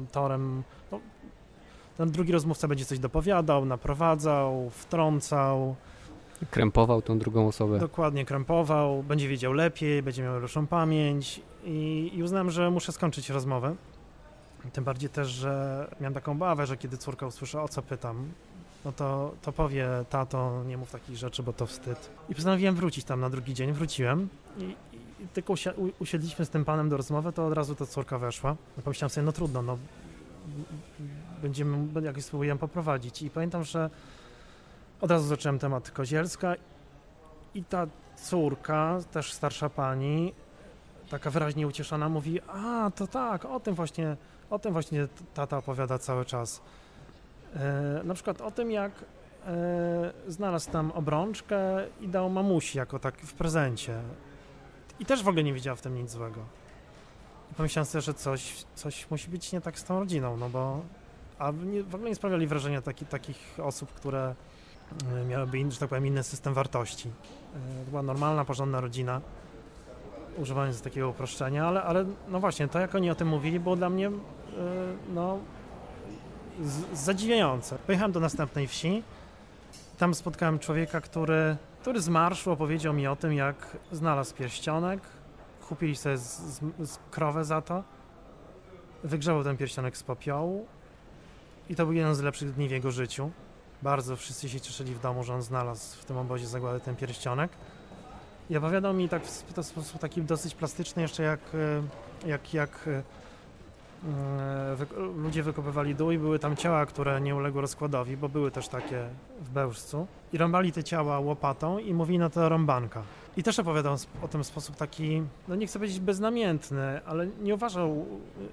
yy, 0.00 0.06
torem. 0.12 0.62
No, 0.92 1.00
ten 1.96 2.10
drugi 2.10 2.32
rozmówca 2.32 2.68
będzie 2.68 2.84
coś 2.84 2.98
dopowiadał, 2.98 3.64
naprowadzał, 3.64 4.70
wtrącał. 4.70 5.76
Krępował 6.50 7.02
tą 7.02 7.18
drugą 7.18 7.48
osobę. 7.48 7.78
Dokładnie, 7.78 8.24
krępował, 8.24 9.02
będzie 9.02 9.28
wiedział 9.28 9.52
lepiej, 9.52 10.02
będzie 10.02 10.22
miał 10.22 10.40
lepszą 10.40 10.66
pamięć 10.66 11.40
i, 11.64 12.10
i 12.14 12.22
uznałem, 12.22 12.50
że 12.50 12.70
muszę 12.70 12.92
skończyć 12.92 13.30
rozmowę. 13.30 13.74
Tym 14.72 14.84
bardziej 14.84 15.10
też, 15.10 15.28
że 15.28 15.86
miałem 16.00 16.14
taką 16.14 16.32
obawę, 16.32 16.66
że 16.66 16.76
kiedy 16.76 16.96
córka 16.96 17.26
usłyszy, 17.26 17.60
o 17.60 17.68
co 17.68 17.82
pytam, 17.82 18.28
no 18.84 18.92
to, 18.92 19.34
to 19.42 19.52
powie, 19.52 19.88
tato, 20.10 20.64
nie 20.64 20.76
mów 20.76 20.90
takich 20.90 21.16
rzeczy, 21.16 21.42
bo 21.42 21.52
to 21.52 21.66
wstyd. 21.66 22.10
I 22.28 22.34
postanowiłem 22.34 22.74
wrócić 22.74 23.04
tam 23.04 23.20
na 23.20 23.30
drugi 23.30 23.54
dzień. 23.54 23.72
Wróciłem 23.72 24.28
i, 24.58 24.62
i 25.22 25.28
tylko 25.32 25.54
usiedliśmy 25.98 26.44
z 26.44 26.50
tym 26.50 26.64
panem 26.64 26.88
do 26.88 26.96
rozmowy, 26.96 27.32
to 27.32 27.46
od 27.46 27.52
razu 27.52 27.74
ta 27.74 27.86
córka 27.86 28.18
weszła. 28.18 28.56
No 28.76 28.82
pomyślałem 28.82 29.10
sobie, 29.10 29.24
no 29.24 29.32
trudno, 29.32 29.62
no 29.62 29.78
będziemy, 31.42 32.02
jakoś 32.02 32.24
spróbujemy 32.24 32.60
poprowadzić. 32.60 33.22
I 33.22 33.30
pamiętam, 33.30 33.64
że 33.64 33.90
od 35.00 35.10
razu 35.10 35.26
zacząłem 35.26 35.58
temat 35.58 35.90
Kozielska 35.90 36.54
i 37.54 37.64
ta 37.64 37.86
córka, 38.16 38.98
też 39.12 39.32
starsza 39.32 39.68
pani, 39.70 40.32
taka 41.10 41.30
wyraźnie 41.30 41.66
ucieszona 41.66 42.08
mówi, 42.08 42.40
a 42.40 42.90
to 42.96 43.06
tak, 43.06 43.44
o 43.44 43.60
tym 43.60 43.74
właśnie, 43.74 44.16
o 44.50 44.58
tym 44.58 44.72
właśnie 44.72 45.08
tata 45.34 45.58
opowiada 45.58 45.98
cały 45.98 46.24
czas. 46.24 46.60
E, 47.56 48.00
na 48.04 48.14
przykład 48.14 48.40
o 48.40 48.50
tym, 48.50 48.70
jak 48.70 48.92
e, 49.46 50.12
znalazł 50.28 50.70
tam 50.70 50.90
obrączkę 50.90 51.58
i 52.00 52.08
dał 52.08 52.30
mamusi 52.30 52.78
jako 52.78 52.98
tak 52.98 53.20
w 53.20 53.34
prezencie. 53.34 54.00
I 55.00 55.06
też 55.06 55.22
w 55.22 55.28
ogóle 55.28 55.44
nie 55.44 55.52
widziała 55.52 55.76
w 55.76 55.80
tym 55.80 55.94
nic 55.94 56.10
złego. 56.10 56.40
Pomyślałem 57.56 57.86
sobie, 57.86 58.02
że 58.02 58.14
coś, 58.14 58.64
coś 58.74 59.10
musi 59.10 59.30
być 59.30 59.52
nie 59.52 59.60
tak 59.60 59.78
z 59.78 59.84
tą 59.84 60.00
rodziną, 60.00 60.36
no 60.36 60.48
bo 60.48 60.82
a 61.38 61.50
nie, 61.50 61.82
w 61.82 61.94
ogóle 61.94 62.10
nie 62.10 62.16
sprawiali 62.16 62.46
wrażenia 62.46 62.82
taki, 62.82 63.06
takich 63.06 63.58
osób, 63.62 63.92
które 63.92 64.34
e, 65.12 65.24
miałyby, 65.24 65.70
że 65.70 65.78
tak 65.78 65.88
powiem, 65.88 66.06
inny 66.06 66.22
system 66.22 66.54
wartości. 66.54 67.10
To 67.84 67.90
była 67.90 68.02
normalna, 68.02 68.44
porządna 68.44 68.80
rodzina 68.80 69.20
używając 70.38 70.82
takiego 70.82 71.08
uproszczenia, 71.08 71.66
ale, 71.66 71.82
ale 71.82 72.04
no 72.28 72.40
właśnie, 72.40 72.68
to 72.68 72.80
jak 72.80 72.94
oni 72.94 73.10
o 73.10 73.14
tym 73.14 73.28
mówili 73.28 73.60
było 73.60 73.76
dla 73.76 73.90
mnie 73.90 74.04
yy, 74.04 74.12
no 75.14 75.38
zadziwiające. 76.92 77.78
Pojechałem 77.78 78.12
do 78.12 78.20
następnej 78.20 78.66
wsi, 78.66 79.02
tam 79.98 80.14
spotkałem 80.14 80.58
człowieka, 80.58 81.00
który, 81.00 81.56
który 81.80 82.00
z 82.00 82.08
marszu 82.08 82.52
opowiedział 82.52 82.92
mi 82.92 83.06
o 83.06 83.16
tym, 83.16 83.32
jak 83.32 83.76
znalazł 83.92 84.34
pierścionek, 84.34 85.00
kupili 85.68 85.96
sobie 85.96 86.18
z, 86.18 86.40
z, 86.40 86.60
z 86.90 86.98
krowę 87.10 87.44
za 87.44 87.62
to, 87.62 87.82
wygrzewał 89.04 89.44
ten 89.44 89.56
pierścionek 89.56 89.96
z 89.96 90.02
popiołu 90.02 90.66
i 91.68 91.74
to 91.74 91.84
był 91.84 91.94
jeden 91.94 92.14
z 92.14 92.20
lepszych 92.20 92.54
dni 92.54 92.68
w 92.68 92.70
jego 92.70 92.90
życiu. 92.90 93.30
Bardzo 93.82 94.16
wszyscy 94.16 94.48
się 94.48 94.60
cieszyli 94.60 94.94
w 94.94 95.00
domu, 95.00 95.24
że 95.24 95.34
on 95.34 95.42
znalazł 95.42 95.96
w 95.96 96.04
tym 96.04 96.18
obozie 96.18 96.46
zagłady 96.46 96.80
ten 96.80 96.96
pierścionek. 96.96 97.50
I 98.50 98.56
opowiadał 98.56 98.94
mi 98.94 99.08
tak 99.08 99.22
w 99.22 99.30
sposób 99.62 100.00
taki 100.00 100.22
dosyć 100.22 100.54
plastyczny 100.54 101.02
jeszcze 101.02 101.22
jak, 101.22 101.40
e, 102.24 102.28
jak, 102.28 102.54
jak 102.54 102.88
e, 102.88 103.02
e, 104.10 104.76
wy, 104.76 104.86
ludzie 105.16 105.42
wykopywali 105.42 105.94
dół 105.94 106.10
i 106.10 106.18
były 106.18 106.38
tam 106.38 106.56
ciała, 106.56 106.86
które 106.86 107.20
nie 107.20 107.36
uległy 107.36 107.60
rozkładowi, 107.60 108.16
bo 108.16 108.28
były 108.28 108.50
też 108.50 108.68
takie 108.68 109.04
w 109.40 109.50
Bełżcu. 109.50 110.06
I 110.32 110.38
rąbali 110.38 110.72
te 110.72 110.84
ciała 110.84 111.20
łopatą 111.20 111.78
i 111.78 111.94
mówili 111.94 112.18
na 112.18 112.30
to 112.30 112.48
rąbanka. 112.48 113.02
I 113.36 113.42
też 113.42 113.58
opowiadał 113.58 113.96
o 114.22 114.28
tym 114.28 114.44
w 114.44 114.46
sposób 114.46 114.76
taki, 114.76 115.22
no 115.48 115.54
nie 115.54 115.66
chcę 115.66 115.78
powiedzieć 115.78 116.00
beznamiętny, 116.00 117.00
ale 117.06 117.26
nie 117.26 117.54
uważał, 117.54 118.06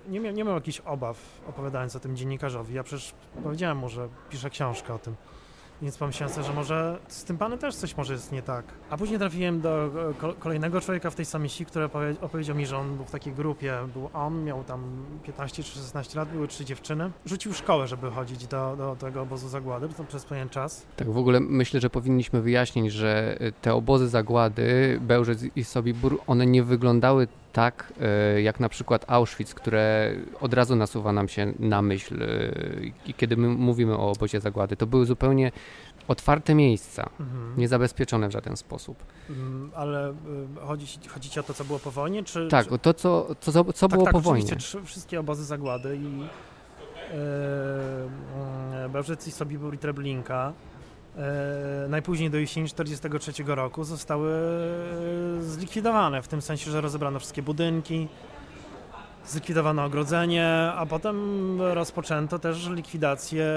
nie 0.10 0.20
miał, 0.20 0.34
nie 0.34 0.44
miał 0.44 0.56
jakichś 0.56 0.80
obaw 0.80 1.18
opowiadając 1.50 1.96
o 1.96 2.00
tym 2.00 2.16
dziennikarzowi. 2.16 2.74
Ja 2.74 2.84
przecież 2.84 3.14
powiedziałem 3.44 3.78
mu, 3.78 3.90
że 3.90 4.08
piszę 4.30 4.50
książkę 4.50 4.94
o 4.94 5.00
tym. 5.00 5.16
Więc 5.84 5.98
pomyślałem 5.98 6.36
sobie, 6.36 6.48
że 6.48 6.54
może 6.54 7.00
z 7.08 7.24
tym 7.24 7.38
panem 7.38 7.60
też 7.60 7.76
coś 7.76 7.98
może 7.98 8.14
jest 8.14 8.32
nie 8.32 8.42
tak. 8.42 8.66
A 8.90 8.98
później 8.98 9.20
trafiłem 9.20 9.62
do 9.62 9.86
e, 10.30 10.34
kolejnego 10.40 10.82
człowieka 10.82 11.10
w 11.10 11.16
tej 11.16 11.26
samej 11.26 11.50
wsi, 11.50 11.66
który 11.66 11.90
opowiedział 12.22 12.56
mi, 12.56 12.66
że 12.66 12.78
on 12.78 12.96
był 12.96 13.06
w 13.06 13.12
takiej 13.12 13.34
grupie. 13.34 13.78
Był 13.94 14.10
on, 14.14 14.44
miał 14.44 14.64
tam 14.64 15.06
15 15.24 15.64
czy 15.64 15.72
16 15.72 16.20
lat, 16.20 16.30
były 16.30 16.48
trzy 16.48 16.66
dziewczyny. 16.66 17.12
Rzucił 17.26 17.54
szkołę, 17.54 17.88
żeby 17.88 18.12
chodzić 18.12 18.48
do, 18.48 18.76
do 18.78 18.96
tego 18.96 19.22
obozu 19.22 19.50
zagłady 19.50 19.90
przez 20.08 20.26
pewien 20.26 20.50
czas. 20.50 20.86
Tak, 20.96 21.12
w 21.12 21.18
ogóle 21.18 21.40
myślę, 21.40 21.80
że 21.80 21.90
powinniśmy 21.90 22.42
wyjaśnić, 22.42 22.94
że 22.94 23.38
e, 23.40 23.52
te 23.52 23.74
obozy 23.74 24.10
zagłady, 24.10 25.00
Bełżec 25.02 25.44
i 25.56 25.64
Sobibór, 25.64 26.22
one 26.28 26.46
nie 26.46 26.64
wyglądały 26.64 27.28
tak 27.54 27.94
e, 28.02 28.42
jak 28.42 28.60
na 28.60 28.70
przykład 28.70 29.06
Auschwitz, 29.08 29.54
które 29.54 30.16
od 30.42 30.54
razu 30.54 30.76
nasuwa 30.76 31.12
nam 31.12 31.28
się 31.28 31.54
na 31.60 31.82
myśl, 31.82 32.20
kiedy 33.18 33.38
my 33.38 33.48
mówimy 33.48 33.98
o 33.98 34.12
obozie 34.12 34.40
zagłady. 34.40 34.76
To 34.76 34.88
były 34.88 35.06
zupełnie 35.06 35.52
otwarte 36.08 36.56
miejsca, 36.56 37.10
mhm. 37.20 37.54
niezabezpieczone 37.58 38.28
w 38.30 38.32
żaden 38.32 38.58
sposób. 38.58 39.04
Mm, 39.30 39.72
ale 39.76 40.10
y, 40.10 40.14
chodzi, 40.68 40.88
chodzi 41.08 41.30
ci 41.30 41.40
o 41.40 41.44
to, 41.44 41.54
co 41.54 41.66
było 41.66 41.80
po 41.80 41.92
wojnie? 41.92 42.24
Czy, 42.24 42.48
tak, 42.48 42.70
czy... 42.70 42.80
to, 42.80 42.94
co, 42.94 43.36
co, 43.40 43.52
co 43.74 43.88
tak, 43.88 43.98
było 43.98 44.06
tak, 44.06 44.14
po 44.14 44.20
wojnie. 44.20 44.46
Oczywiście, 44.46 44.84
wszystkie 44.84 45.20
obozy 45.20 45.46
zagłady 45.46 45.98
i 45.98 46.24
e, 47.14 48.90
Bełżec 48.90 49.28
i 49.28 49.32
Sobibór 49.32 49.74
i 49.74 49.78
Treblinka 49.78 50.54
e, 50.54 50.73
najpóźniej 51.90 52.30
do 52.30 52.38
jesieni 52.38 52.70
1943 52.70 53.56
roku 53.56 53.84
zostały 53.84 54.32
e, 55.40 55.42
zlikwidowane, 55.42 56.22
w 56.22 56.28
tym 56.28 56.42
sensie, 56.42 56.72
że 56.72 56.82
rozebrano 56.82 57.20
wszystkie 57.20 57.42
budynki, 57.42 58.08
zlikwidowano 59.26 59.86
ogrodzenie, 59.86 60.72
a 60.76 60.86
potem 60.86 61.62
rozpoczęto 61.62 62.40
też 62.40 62.68
likwidację 62.68 63.48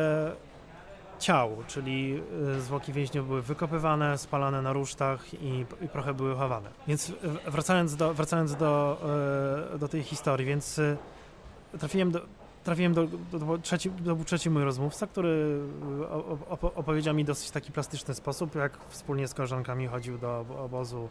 ciał, 1.18 1.56
czyli 1.66 2.22
y, 2.56 2.60
zwłoki 2.60 2.92
więźniów 2.92 3.26
były 3.26 3.42
wykopywane, 3.42 4.18
spalane 4.18 4.62
na 4.62 4.72
rusztach 4.72 5.34
i, 5.34 5.64
i 5.82 5.88
trochę 5.88 6.14
były 6.14 6.34
chowane. 6.34 6.70
Więc 6.88 7.12
wracając 7.46 7.96
do, 7.96 8.14
wracając 8.14 8.56
do, 8.56 9.00
do 9.78 9.88
tej 9.88 10.02
historii, 10.02 10.46
więc 10.46 10.80
trafiłem 11.78 12.10
do, 12.10 12.20
trafiłem 12.66 12.94
do, 12.94 13.06
do, 13.32 13.38
do, 13.38 13.58
trzeci, 13.58 13.90
to 13.90 14.16
był 14.16 14.24
trzeci 14.24 14.50
mój 14.50 14.64
rozmówca, 14.64 15.06
który 15.06 15.60
opowiedział 16.74 17.14
mi 17.14 17.24
dosyć 17.24 17.50
taki 17.50 17.72
plastyczny 17.72 18.14
sposób, 18.14 18.54
jak 18.54 18.78
wspólnie 18.88 19.28
z 19.28 19.34
koleżankami 19.34 19.86
chodził 19.86 20.18
do 20.18 20.44
obozu 20.64 21.08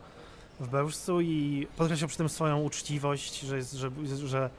w 0.60 0.68
Bełżcu 0.68 1.22
i 1.22 1.68
podkreślał 1.78 2.08
przy 2.08 2.18
tym 2.18 2.30
swoją 2.30 2.62
uczciwość, 2.62 3.40
że, 3.40 3.58
jest, 3.58 3.74
że, 3.74 3.90
że 4.26 4.50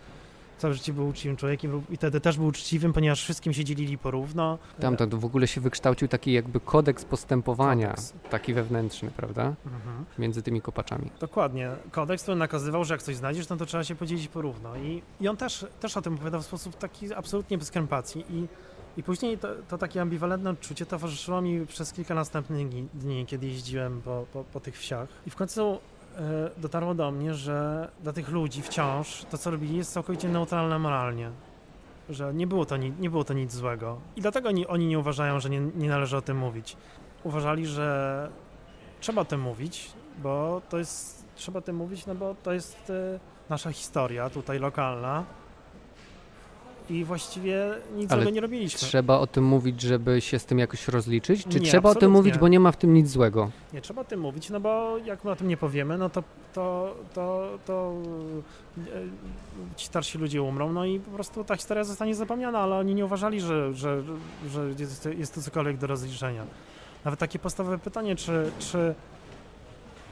całe 0.58 0.74
życie 0.74 0.92
był 0.92 1.08
uczciwym 1.08 1.36
człowiekiem 1.36 1.82
i 1.90 1.96
wtedy 1.96 2.20
też 2.20 2.36
był 2.36 2.46
uczciwym, 2.46 2.92
ponieważ 2.92 3.22
wszystkim 3.22 3.52
się 3.52 3.64
dzielili 3.64 3.98
porówno. 3.98 4.58
Tam 4.80 4.96
to 4.96 5.06
w 5.06 5.24
ogóle 5.24 5.46
się 5.46 5.60
wykształcił 5.60 6.08
taki 6.08 6.32
jakby 6.32 6.60
kodeks 6.60 7.04
postępowania, 7.04 7.88
kodeks. 7.88 8.12
taki 8.30 8.54
wewnętrzny, 8.54 9.10
prawda? 9.10 9.54
Mhm. 9.66 10.04
Między 10.18 10.42
tymi 10.42 10.60
kopaczami. 10.60 11.10
Dokładnie. 11.20 11.70
Kodeks, 11.90 12.22
który 12.22 12.36
nakazywał, 12.36 12.84
że 12.84 12.94
jak 12.94 13.02
coś 13.02 13.16
znajdziesz, 13.16 13.48
no 13.48 13.56
to 13.56 13.66
trzeba 13.66 13.84
się 13.84 13.94
podzielić 13.94 14.28
porówno. 14.28 14.76
I, 14.76 15.02
i 15.20 15.28
on 15.28 15.36
też, 15.36 15.66
też 15.80 15.96
o 15.96 16.02
tym 16.02 16.14
opowiadał 16.14 16.42
w 16.42 16.46
sposób 16.46 16.76
taki 16.78 17.14
absolutnie 17.14 17.58
bez 17.58 17.70
krępacji. 17.70 18.24
I, 18.30 18.46
i 18.96 19.02
później 19.02 19.38
to, 19.38 19.48
to 19.68 19.78
takie 19.78 20.02
ambiwalentne 20.02 20.50
odczucie 20.50 20.86
towarzyszyło 20.86 21.40
mi 21.40 21.66
przez 21.66 21.92
kilka 21.92 22.14
następnych 22.14 22.68
dni, 22.94 23.26
kiedy 23.26 23.46
jeździłem 23.46 24.02
po, 24.02 24.26
po, 24.32 24.44
po 24.44 24.60
tych 24.60 24.78
wsiach. 24.78 25.08
I 25.26 25.30
w 25.30 25.36
końcu 25.36 25.78
dotarło 26.56 26.94
do 26.94 27.10
mnie, 27.10 27.34
że 27.34 27.88
dla 28.02 28.12
tych 28.12 28.28
ludzi 28.28 28.62
wciąż 28.62 29.24
to, 29.30 29.38
co 29.38 29.50
robili, 29.50 29.76
jest 29.76 29.92
całkowicie 29.92 30.28
neutralne 30.28 30.78
moralnie. 30.78 31.30
Że 32.08 32.34
nie 32.34 32.46
było 32.46 32.66
to, 32.66 32.76
nie 32.76 33.10
było 33.10 33.24
to 33.24 33.34
nic 33.34 33.52
złego. 33.52 33.98
I 34.16 34.20
dlatego 34.20 34.48
oni, 34.48 34.66
oni 34.66 34.86
nie 34.86 34.98
uważają, 34.98 35.40
że 35.40 35.50
nie, 35.50 35.60
nie 35.60 35.88
należy 35.88 36.16
o 36.16 36.22
tym 36.22 36.36
mówić. 36.36 36.76
Uważali, 37.24 37.66
że 37.66 38.28
trzeba 39.00 39.22
o 39.22 39.24
tym 39.24 39.40
mówić, 39.40 39.92
bo 40.22 40.62
to 40.68 40.78
jest, 40.78 41.24
trzeba 41.34 41.58
o 41.58 41.62
tym 41.62 41.76
mówić, 41.76 42.06
no 42.06 42.14
bo 42.14 42.34
to 42.42 42.52
jest 42.52 42.90
e, 42.90 43.20
nasza 43.48 43.72
historia 43.72 44.30
tutaj 44.30 44.58
lokalna 44.58 45.24
i 46.90 47.04
właściwie 47.04 47.74
nic 47.94 48.12
Ale 48.12 48.22
złego 48.22 48.34
nie 48.34 48.40
robiliśmy. 48.40 48.78
Trzeba 48.78 49.18
o 49.18 49.26
tym 49.26 49.44
mówić, 49.44 49.80
żeby 49.80 50.20
się 50.20 50.38
z 50.38 50.44
tym 50.44 50.58
jakoś 50.58 50.88
rozliczyć? 50.88 51.44
Czy 51.48 51.60
nie, 51.60 51.66
trzeba 51.66 51.90
o 51.90 51.94
tym 51.94 52.10
mówić, 52.10 52.38
bo 52.38 52.48
nie 52.48 52.60
ma 52.60 52.72
w 52.72 52.76
tym 52.76 52.94
nic 52.94 53.10
złego? 53.10 53.50
Nie, 53.72 53.80
trzeba 53.80 54.00
o 54.02 54.04
tym 54.04 54.20
mówić, 54.20 54.50
no 54.50 54.60
bo 54.60 54.98
jak 55.04 55.24
my 55.24 55.30
o 55.30 55.36
tym 55.36 55.48
nie 55.48 55.56
powiemy, 55.56 55.98
no 55.98 56.10
to, 56.10 56.22
to, 56.52 56.94
to, 57.14 57.48
to 57.66 57.94
e, 58.78 58.82
ci 59.76 59.86
starsi 59.86 60.18
ludzie 60.18 60.42
umrą, 60.42 60.72
no 60.72 60.84
i 60.84 61.00
po 61.00 61.10
prostu 61.10 61.44
ta 61.44 61.56
historia 61.56 61.84
zostanie 61.84 62.14
zapomniana, 62.14 62.58
ale 62.58 62.76
oni 62.76 62.94
nie 62.94 63.04
uważali, 63.04 63.40
że, 63.40 63.74
że, 63.74 64.02
że 64.48 64.70
jest, 64.78 65.08
jest 65.18 65.34
to 65.34 65.42
cokolwiek 65.42 65.76
do 65.76 65.86
rozliczenia. 65.86 66.42
Nawet 67.04 67.20
takie 67.20 67.38
podstawowe 67.38 67.78
pytanie, 67.78 68.16
czy, 68.16 68.50
czy 68.58 68.78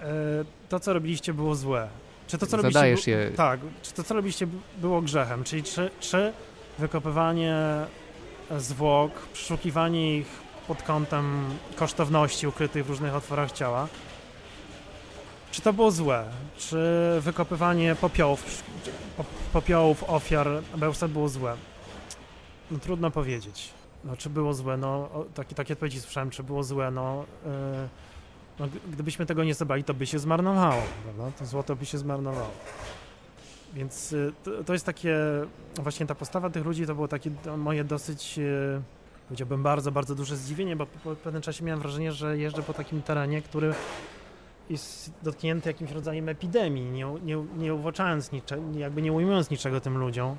e, 0.03 0.45
to, 0.69 0.81
co 0.81 0.93
robiliście, 0.93 1.35
było 1.35 1.55
złe? 1.55 1.89
Czy 2.27 2.39
to, 2.39 2.47
co 2.47 2.57
Zadajesz 2.57 2.75
robiliście, 2.75 3.11
je. 3.11 3.31
Tak, 3.31 3.61
czy 3.83 3.93
to, 3.93 4.05
co 4.05 4.15
robiliście, 4.15 4.47
było 4.79 5.03
grzechem? 5.03 5.45
Czyli 5.45 5.63
czy, 5.63 5.91
czy 6.01 6.33
wykopywanie 6.79 7.57
zwłok, 8.59 9.13
przeszukiwanie 9.33 10.17
ich 10.17 10.27
pod 10.69 10.83
kątem 10.83 11.51
kosztowności 11.77 12.47
ukrytych 12.47 12.87
w 12.87 12.89
różnych 12.91 13.15
otworach 13.15 13.53
ciała. 13.53 13.89
Czy 15.51 15.63
to 15.63 15.73
było 15.73 15.91
złe? 15.91 16.25
Czy 16.57 16.79
wykopywanie 17.21 17.95
popiołów, 17.95 18.63
popiołów 19.53 20.05
ofiar 20.07 20.49
Bełżca 20.77 21.09
było 21.09 21.29
złe? 21.29 21.57
No 22.71 22.79
trudno 22.79 23.11
powiedzieć. 23.11 23.71
No, 24.05 24.17
czy 24.17 24.31
było 24.31 24.55
złe? 24.55 24.77
No, 24.77 25.09
takie, 25.35 25.55
takie 25.55 25.73
odpowiedzi 25.73 26.01
słyszałem, 26.01 26.31
czy 26.31 26.43
było 26.43 26.65
złe? 26.65 26.91
No, 26.91 27.25
yy, 27.45 27.53
no, 28.59 28.69
gdybyśmy 28.93 29.27
tego 29.27 29.45
nie 29.45 29.55
zabrali, 29.55 29.85
to 29.85 29.95
by 29.95 30.07
się 30.07 30.19
zmarnowało, 30.19 30.83
prawda? 31.05 31.39
To 31.39 31.47
złoto 31.47 31.77
by 31.77 31.87
się 31.87 31.99
zmarnowało. 31.99 32.51
Więc 33.75 34.13
y, 34.13 34.33
to, 34.45 34.65
to, 34.65 34.73
jest 34.73 34.87
takie, 34.87 35.17
właśnie 35.77 36.07
ta 36.07 36.15
postawa 36.15 36.51
tych 36.51 36.65
ludzi 36.65 36.87
to 36.87 36.95
było 36.95 37.09
takie 37.09 37.31
moje 37.57 37.85
dosyć, 37.85 38.39
y, 38.39 38.81
powiedziałbym, 39.29 39.63
bardzo, 39.63 39.93
bardzo 39.93 40.15
duże 40.15 40.37
zdziwienie, 40.37 40.77
bo 40.77 40.87
po 40.87 41.17
pewnym 41.17 41.43
czasie 41.43 41.65
miałem 41.65 41.81
wrażenie, 41.81 42.13
że 42.13 42.39
jeżdżę 42.39 42.63
po 42.63 42.75
takim 42.75 43.03
terenie, 43.03 43.43
który 43.43 43.75
jest 44.71 45.11
dotknięty 45.23 45.69
jakimś 45.69 45.91
rodzajem 45.91 46.29
epidemii, 46.29 46.91
nie, 46.91 47.07
nie, 47.25 47.45
nie 47.57 47.75
uwłaczając 47.75 48.33
niczego, 48.33 48.63
jakby 48.77 49.03
nie 49.03 49.13
ujmując 49.13 49.51
niczego 49.51 49.81
tym 49.81 49.99
ludziom. 49.99 50.37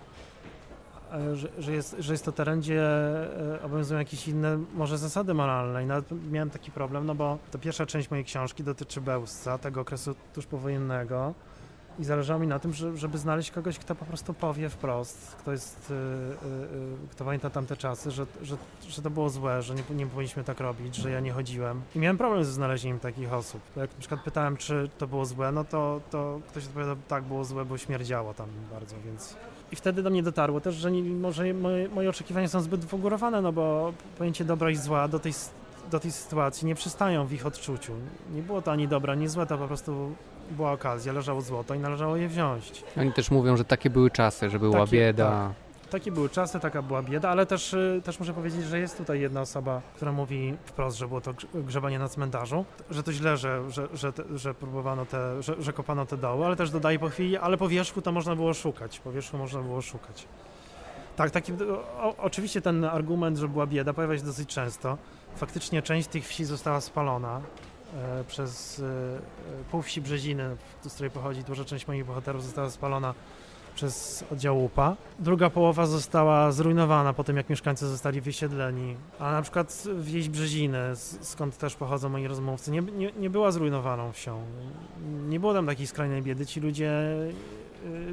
E, 1.12 1.36
że, 1.36 1.48
że, 1.60 1.72
jest, 1.72 1.96
że 2.00 2.14
jest 2.14 2.26
to 2.26 2.32
teren, 2.32 2.60
gdzie 2.60 2.82
e, 2.82 3.62
obowiązują 3.64 4.00
jakieś 4.00 4.28
inne 4.28 4.60
może 4.74 4.98
zasady 4.98 5.34
moralne 5.34 5.84
i 5.84 5.86
nawet 5.86 6.06
miałem 6.32 6.50
taki 6.50 6.72
problem, 6.72 7.06
no 7.06 7.16
bo 7.16 7.38
to 7.52 7.60
pierwsza 7.60 7.86
część 7.86 8.10
mojej 8.10 8.26
książki 8.26 8.64
dotyczy 8.64 9.02
Bełzca, 9.02 9.58
tego 9.58 9.82
okresu 9.82 10.16
tuż 10.34 10.46
powojennego, 10.46 11.34
i 12.00 12.04
zależało 12.04 12.40
mi 12.40 12.48
na 12.48 12.60
tym, 12.60 12.74
żeby 12.96 13.18
znaleźć 13.18 13.52
kogoś, 13.52 13.80
kto 13.80 13.96
po 13.96 14.06
prostu 14.06 14.34
powie 14.34 14.70
wprost, 14.70 15.36
kto 15.40 15.52
jest, 15.52 15.90
yy, 15.90 15.96
yy, 15.96 17.08
kto 17.12 17.26
pamięta 17.26 17.50
tamte 17.50 17.78
czasy, 17.78 18.12
że, 18.12 18.26
że, 18.42 18.58
że 18.88 19.02
to 19.02 19.10
było 19.10 19.30
złe, 19.30 19.62
że 19.62 19.76
nie, 19.76 19.84
nie 19.96 20.08
powinniśmy 20.08 20.44
tak 20.44 20.60
robić, 20.60 20.96
że 20.96 21.12
ja 21.12 21.20
nie 21.20 21.32
chodziłem. 21.32 21.82
I 21.96 22.00
miałem 22.00 22.18
problem 22.18 22.44
ze 22.44 22.52
znalezieniem 22.52 23.00
takich 23.00 23.34
osób. 23.34 23.62
Jak 23.76 23.92
na 23.92 24.00
przykład 24.00 24.24
pytałem, 24.24 24.58
czy 24.58 24.90
to 24.98 25.08
było 25.08 25.26
złe, 25.26 25.52
no 25.52 25.64
to, 25.64 26.02
to 26.12 26.40
ktoś 26.50 26.66
odpowiadał, 26.66 26.96
tak, 27.08 27.24
było 27.24 27.46
złe, 27.46 27.66
bo 27.66 27.78
śmierdziało 27.78 28.34
tam 28.34 28.48
bardzo, 28.72 28.96
więc... 29.06 29.36
I 29.72 29.76
wtedy 29.76 30.04
do 30.04 30.10
mnie 30.10 30.24
dotarło 30.24 30.62
też, 30.62 30.76
że 30.76 30.92
nie, 30.92 31.04
może 31.04 31.54
moje, 31.54 31.90
moje 31.90 32.10
oczekiwania 32.10 32.48
są 32.48 32.62
zbyt 32.62 32.86
wygórowane, 32.86 33.42
no 33.42 33.52
bo 33.52 33.94
pojęcie 34.18 34.46
dobra 34.46 34.70
i 34.70 34.76
zła 34.76 35.08
do 35.08 35.20
tej 35.20 35.34
do 35.92 36.00
tej 36.00 36.12
sytuacji 36.12 36.68
nie 36.68 36.76
przystają 36.76 37.26
w 37.26 37.34
ich 37.34 37.46
odczuciu. 37.46 37.94
Nie 38.34 38.42
było 38.42 38.62
to 38.62 38.72
ani 38.72 38.88
dobra, 38.88 39.14
ani 39.14 39.28
złe, 39.28 39.46
to 39.46 39.58
po 39.58 39.68
prostu 39.68 40.16
była 40.52 40.72
okazja, 40.72 41.14
leżało 41.14 41.42
złoto 41.42 41.74
i 41.74 41.80
należało 41.80 42.16
je 42.16 42.28
wziąć. 42.28 42.84
Oni 42.98 43.14
też 43.14 43.32
mówią, 43.32 43.58
że 43.58 43.66
takie 43.66 43.90
były 43.90 44.12
czasy, 44.12 44.50
że 44.50 44.60
była 44.60 44.80
takie, 44.80 44.92
bieda. 44.92 45.30
Tak. 45.30 45.66
Takie 45.90 46.12
były 46.12 46.30
czasy, 46.30 46.60
taka 46.60 46.82
była 46.82 47.02
bieda, 47.04 47.30
ale 47.30 47.46
też, 47.46 47.74
y, 47.74 48.02
też 48.04 48.20
muszę 48.20 48.34
powiedzieć, 48.34 48.64
że 48.66 48.80
jest 48.80 48.98
tutaj 48.98 49.20
jedna 49.20 49.42
osoba, 49.42 49.82
która 49.96 50.12
mówi 50.12 50.58
wprost, 50.66 50.98
że 50.98 51.08
było 51.08 51.22
to 51.22 51.34
grzebanie 51.54 52.00
na 52.00 52.10
cmentarzu, 52.10 52.66
że 52.90 53.04
to 53.04 53.14
źle, 53.14 53.38
że, 53.38 53.72
że, 53.72 53.88
że, 53.94 54.14
że 54.36 54.54
próbowano 54.54 55.06
te, 55.06 55.44
że, 55.44 55.62
że 55.62 55.74
kopano 55.74 56.06
te 56.06 56.18
doły, 56.18 56.46
ale 56.46 56.56
też 56.56 56.72
dodaje 56.72 57.00
po 57.00 57.10
chwili, 57.10 57.38
ale 57.38 57.58
po 57.58 57.70
wierzchu 57.70 58.02
to 58.02 58.12
można 58.12 58.36
było 58.36 58.54
szukać, 58.54 59.00
po 59.00 59.12
wierzchu 59.12 59.38
można 59.38 59.62
było 59.62 59.82
szukać. 59.82 60.28
Tak, 61.16 61.32
taki, 61.32 61.54
o, 61.98 62.16
oczywiście 62.18 62.62
ten 62.62 62.84
argument, 62.84 63.38
że 63.38 63.48
była 63.48 63.68
bieda 63.68 63.94
pojawia 63.94 64.18
się 64.18 64.24
dosyć 64.24 64.50
często. 64.50 64.98
Faktycznie 65.36 65.82
część 65.82 66.08
tych 66.08 66.28
wsi 66.28 66.46
została 66.46 66.82
spalona, 66.82 67.42
E, 67.96 68.24
przez 68.24 68.80
e, 68.80 68.84
pół 69.72 69.82
wsi 69.82 70.02
Brzeziny, 70.02 70.56
z 70.88 70.94
której 70.94 71.12
pochodzi 71.12 71.44
duża 71.44 71.66
część 71.66 71.88
moich 71.88 72.06
bohaterów, 72.06 72.44
została 72.44 72.70
spalona 72.70 73.14
przez 73.76 74.24
oddział 74.32 74.64
UPA. 74.64 74.96
Druga 75.20 75.50
połowa 75.50 75.86
została 75.86 76.52
zrujnowana 76.52 77.14
po 77.14 77.24
tym, 77.24 77.38
jak 77.38 77.50
mieszkańcy 77.50 77.88
zostali 77.88 78.22
wysiedleni. 78.22 78.96
A 79.20 79.32
na 79.32 79.42
przykład 79.42 79.84
wieś 80.00 80.30
Brzeziny, 80.30 80.80
skąd 81.22 81.58
też 81.58 81.76
pochodzą 81.76 82.10
moi 82.10 82.28
rozmówcy, 82.28 82.72
nie, 82.72 82.82
nie, 82.82 83.12
nie 83.12 83.30
była 83.30 83.52
zrujnowaną 83.52 84.12
wsią. 84.12 84.42
Nie 85.28 85.40
było 85.40 85.54
tam 85.54 85.66
takiej 85.66 85.88
skrajnej 85.88 86.22
biedy. 86.22 86.46
Ci 86.46 86.60
ludzie, 86.60 86.92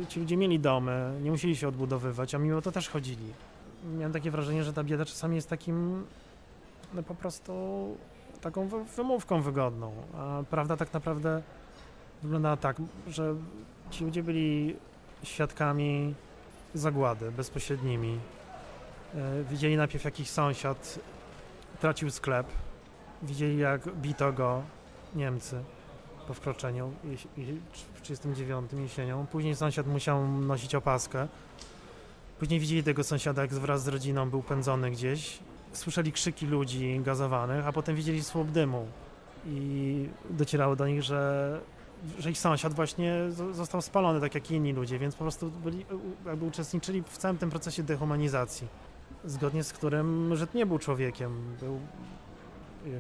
ci 0.09 0.21
ludzie 0.21 0.37
mieli 0.37 0.61
domy, 0.61 1.13
nie 1.23 1.31
musieli 1.31 1.57
się 1.57 1.69
odbudowywać, 1.69 2.35
a 2.35 2.39
mimo 2.39 2.63
to 2.63 2.73
też 2.73 2.89
chodzili. 2.89 3.33
Miałem 3.99 4.13
takie 4.13 4.31
wrażenie, 4.31 4.65
że 4.65 4.73
ta 4.73 4.85
bieda 4.85 5.05
czasami 5.05 5.37
jest 5.37 5.49
takim 5.49 6.05
po 7.07 7.15
prostu 7.15 7.53
taką 8.41 8.69
wymówką 8.97 9.43
wygodną. 9.43 9.93
A 10.17 10.43
prawda 10.51 10.77
tak 10.77 10.93
naprawdę 10.93 11.43
wyglądała 12.23 12.57
tak, 12.57 12.77
że 13.07 13.35
ci 13.91 14.05
ludzie 14.05 14.23
byli 14.23 14.77
świadkami 15.23 16.15
zagłady 16.75 17.33
bezpośrednimi. 17.33 18.19
E, 19.15 19.45
widzieli 19.45 19.77
najpierw 19.77 20.05
jakiś 20.05 20.31
sąsiad 20.31 20.99
tracił 21.81 22.11
sklep, 22.11 22.47
widzieli 23.23 23.59
jak 23.59 23.89
bito 23.89 24.33
go 24.33 24.63
Niemcy 25.15 25.65
po 26.29 26.35
wkroczeniu 26.35 26.93
w 27.95 28.01
1939 28.01 28.73
jesienią. 28.73 29.27
Później 29.27 29.57
sąsiad 29.57 29.87
musiał 29.87 30.29
nosić 30.29 30.75
opaskę. 30.75 31.29
Później 32.39 32.61
widzieli 32.61 32.83
tego 32.85 33.05
sąsiada, 33.05 33.43
jak 33.43 33.51
wraz 33.55 33.83
z 33.83 33.89
rodziną 33.89 34.31
był 34.31 34.43
pędzony 34.43 34.91
gdzieś. 34.91 35.39
Słyszeli 35.73 36.13
krzyki 36.13 36.47
ludzi 36.47 37.01
gazowanych, 37.05 37.67
a 37.67 37.73
potem 37.73 37.97
widzieli 37.97 38.25
słup 38.25 38.51
dymu. 38.51 38.87
I 39.47 40.09
docierało 40.31 40.77
do 40.77 40.87
nich, 40.87 41.03
że 41.03 41.61
że 42.19 42.31
ich 42.31 42.39
sąsiad 42.39 42.75
właśnie 42.75 43.15
został 43.53 43.83
spalony, 43.83 44.21
tak 44.21 44.35
jak 44.35 44.51
i 44.51 44.55
inni 44.55 44.73
ludzie, 44.73 44.99
więc 44.99 45.15
po 45.15 45.25
prostu 45.25 45.51
byli, 45.51 45.87
jakby 46.27 46.45
uczestniczyli 46.45 47.03
w 47.07 47.19
całym 47.19 47.39
tym 47.39 47.51
procesie 47.51 47.83
dehumanizacji, 47.83 48.69
zgodnie 49.25 49.65
z 49.65 49.73
którym 49.73 50.37
Żyd 50.37 50.55
nie 50.55 50.67
był 50.67 50.79
człowiekiem, 50.79 51.57
był 51.61 51.81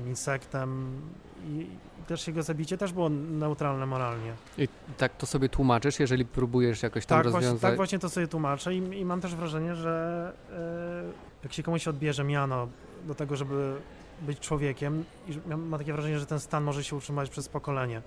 insektem 0.06 1.00
i 1.46 1.66
też 2.06 2.26
jego 2.26 2.42
zabicie 2.42 2.78
też 2.78 2.92
było 2.92 3.08
neutralne 3.08 3.86
moralnie. 3.86 4.32
I 4.58 4.68
tak 4.96 5.16
to 5.16 5.26
sobie 5.26 5.48
tłumaczysz, 5.48 6.00
jeżeli 6.00 6.24
próbujesz 6.24 6.82
jakoś 6.82 7.06
tam 7.06 7.18
tak, 7.18 7.24
rozwiązać? 7.24 7.50
Właśnie, 7.50 7.68
tak 7.68 7.76
właśnie 7.76 7.98
to 7.98 8.08
sobie 8.08 8.28
tłumaczę 8.28 8.74
i, 8.74 9.00
i 9.00 9.04
mam 9.04 9.20
też 9.20 9.34
wrażenie, 9.34 9.74
że 9.74 10.32
e, 10.52 11.31
jak 11.42 11.52
się 11.52 11.62
komuś 11.62 11.88
odbierze 11.88 12.24
miano 12.24 12.68
do 13.04 13.14
tego, 13.14 13.36
żeby 13.36 13.76
być 14.22 14.40
człowiekiem, 14.40 15.04
i 15.28 15.48
mam 15.56 15.78
takie 15.78 15.92
wrażenie, 15.92 16.18
że 16.18 16.26
ten 16.26 16.40
stan 16.40 16.64
może 16.64 16.84
się 16.84 16.96
utrzymać 16.96 17.30
przez 17.30 17.48
pokolenie 17.48 18.02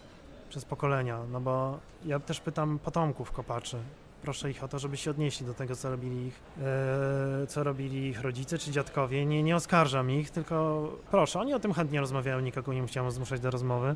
przez 0.50 0.66
pokolenia, 0.66 1.20
no 1.32 1.42
bo 1.42 1.80
ja 2.06 2.20
też 2.20 2.40
pytam 2.40 2.80
potomków 2.80 3.32
kopaczy. 3.32 3.78
Proszę 4.22 4.52
ich 4.52 4.64
o 4.64 4.68
to, 4.68 4.80
żeby 4.80 4.98
się 4.98 5.12
odnieśli 5.12 5.46
do 5.46 5.54
tego, 5.54 5.76
co 5.76 5.90
robili 5.90 6.28
ich, 6.28 6.40
e, 6.62 7.48
co 7.48 7.64
robili 7.64 8.08
ich 8.08 8.22
rodzice 8.22 8.58
czy 8.58 8.72
dziadkowie. 8.72 9.26
Nie, 9.26 9.44
nie 9.44 9.56
oskarżam 9.56 10.12
ich, 10.12 10.30
tylko 10.30 10.88
proszę, 11.12 11.40
oni 11.40 11.54
o 11.54 11.60
tym 11.60 11.74
chętnie 11.74 12.00
rozmawiają, 12.00 12.40
nikogo 12.40 12.74
nie 12.74 12.82
musiałem 12.82 13.12
zmuszać 13.12 13.40
do 13.40 13.52
rozmowy. 13.52 13.96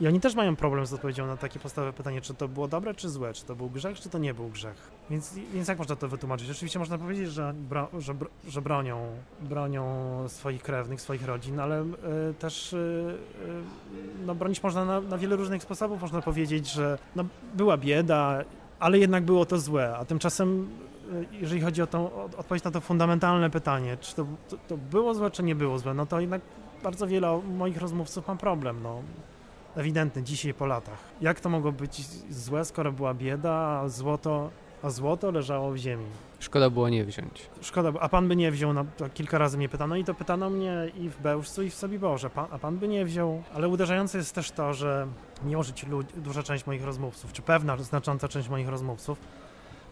I 0.00 0.06
oni 0.06 0.20
też 0.20 0.34
mają 0.34 0.56
problem 0.56 0.86
z 0.86 0.92
odpowiedzią 0.92 1.26
na 1.26 1.36
takie 1.36 1.58
podstawowe 1.58 1.92
pytanie, 1.92 2.20
czy 2.20 2.34
to 2.34 2.48
było 2.48 2.68
dobre, 2.68 2.94
czy 2.94 3.08
złe, 3.08 3.32
czy 3.32 3.44
to 3.44 3.56
był 3.56 3.70
grzech, 3.70 4.00
czy 4.00 4.08
to 4.08 4.18
nie 4.18 4.34
był 4.34 4.48
grzech. 4.48 4.90
Więc, 5.10 5.34
więc 5.54 5.68
jak 5.68 5.78
można 5.78 5.96
to 5.96 6.08
wytłumaczyć? 6.08 6.50
Oczywiście 6.50 6.78
można 6.78 6.98
powiedzieć, 6.98 7.30
że, 7.30 7.54
bro, 7.54 7.88
że, 7.98 8.14
że 8.48 8.62
bronią, 8.62 9.06
bronią 9.40 9.84
swoich 10.28 10.62
krewnych, 10.62 11.00
swoich 11.00 11.26
rodzin, 11.26 11.60
ale 11.60 11.82
y, 11.82 11.86
też 12.38 12.72
y, 12.72 13.16
no, 14.26 14.34
bronić 14.34 14.62
można 14.62 14.84
na, 14.84 15.00
na, 15.00 15.18
wiele 15.18 15.36
różnych 15.36 15.62
sposobów. 15.62 16.02
Można 16.02 16.22
powiedzieć, 16.22 16.72
że 16.72 16.98
no, 17.16 17.24
była 17.54 17.76
bieda, 17.76 18.44
ale 18.78 18.98
jednak 18.98 19.24
było 19.24 19.46
to 19.46 19.58
złe, 19.58 19.96
a 19.96 20.04
tymczasem 20.04 20.68
jeżeli 21.32 21.60
chodzi 21.60 21.82
o 21.82 21.86
tą 21.86 22.10
odpowiedź 22.36 22.64
na 22.64 22.70
to 22.70 22.80
fundamentalne 22.80 23.50
pytanie, 23.50 23.96
czy 24.00 24.14
to, 24.14 24.26
to, 24.48 24.56
to 24.68 24.76
było 24.76 25.14
złe, 25.14 25.30
czy 25.30 25.42
nie 25.42 25.54
było 25.54 25.78
złe, 25.78 25.94
no 25.94 26.06
to 26.06 26.20
jednak 26.20 26.40
bardzo 26.82 27.06
wiele 27.06 27.40
moich 27.56 27.76
rozmówców 27.76 28.28
ma 28.28 28.36
problem. 28.36 28.82
No 28.82 29.02
ewidentny 29.76 30.22
dzisiaj 30.22 30.54
po 30.54 30.66
latach. 30.66 30.98
Jak 31.20 31.40
to 31.40 31.48
mogło 31.48 31.72
być 31.72 32.02
złe, 32.30 32.64
skoro 32.64 32.92
była 32.92 33.14
bieda, 33.14 33.52
a 33.52 33.88
złoto, 33.88 34.50
a 34.82 34.90
złoto 34.90 35.30
leżało 35.30 35.72
w 35.72 35.76
ziemi? 35.76 36.06
Szkoda 36.38 36.70
było 36.70 36.88
nie 36.88 37.04
wziąć. 37.04 37.50
Szkoda, 37.60 37.92
a 38.00 38.08
pan 38.08 38.28
by 38.28 38.36
nie 38.36 38.50
wziął, 38.50 38.72
na, 38.72 38.84
kilka 39.14 39.38
razy 39.38 39.56
mnie 39.56 39.68
pytano 39.68 39.96
i 39.96 40.04
to 40.04 40.14
pytano 40.14 40.50
mnie 40.50 40.90
i 40.98 41.08
w 41.08 41.20
Bełżcu 41.22 41.62
i 41.62 41.70
w 41.70 41.74
Sobiborze, 41.74 42.30
pan, 42.30 42.46
a 42.50 42.58
pan 42.58 42.78
by 42.78 42.88
nie 42.88 43.04
wziął. 43.04 43.42
Ale 43.54 43.68
uderzające 43.68 44.18
jest 44.18 44.34
też 44.34 44.50
to, 44.50 44.74
że 44.74 45.06
mimo, 45.44 45.62
że 45.62 45.72
ci 45.72 45.86
duża 46.16 46.42
część 46.42 46.66
moich 46.66 46.84
rozmówców, 46.84 47.32
czy 47.32 47.42
pewna 47.42 47.76
znacząca 47.76 48.28
część 48.28 48.48
moich 48.48 48.68
rozmówców, 48.68 49.18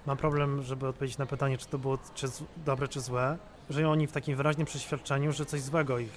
ma 0.06 0.16
problem, 0.16 0.62
żeby 0.62 0.88
odpowiedzieć 0.88 1.18
na 1.18 1.26
pytanie, 1.26 1.58
czy 1.58 1.66
to 1.66 1.78
było 1.78 1.98
czy 2.14 2.26
dobre, 2.56 2.88
czy 2.88 3.00
złe, 3.00 3.38
żyją 3.70 3.90
oni 3.90 4.06
w 4.06 4.12
takim 4.12 4.36
wyraźnym 4.36 4.66
przeświadczeniu, 4.66 5.32
że 5.32 5.46
coś 5.46 5.60
złego 5.60 5.98
ich 5.98 6.10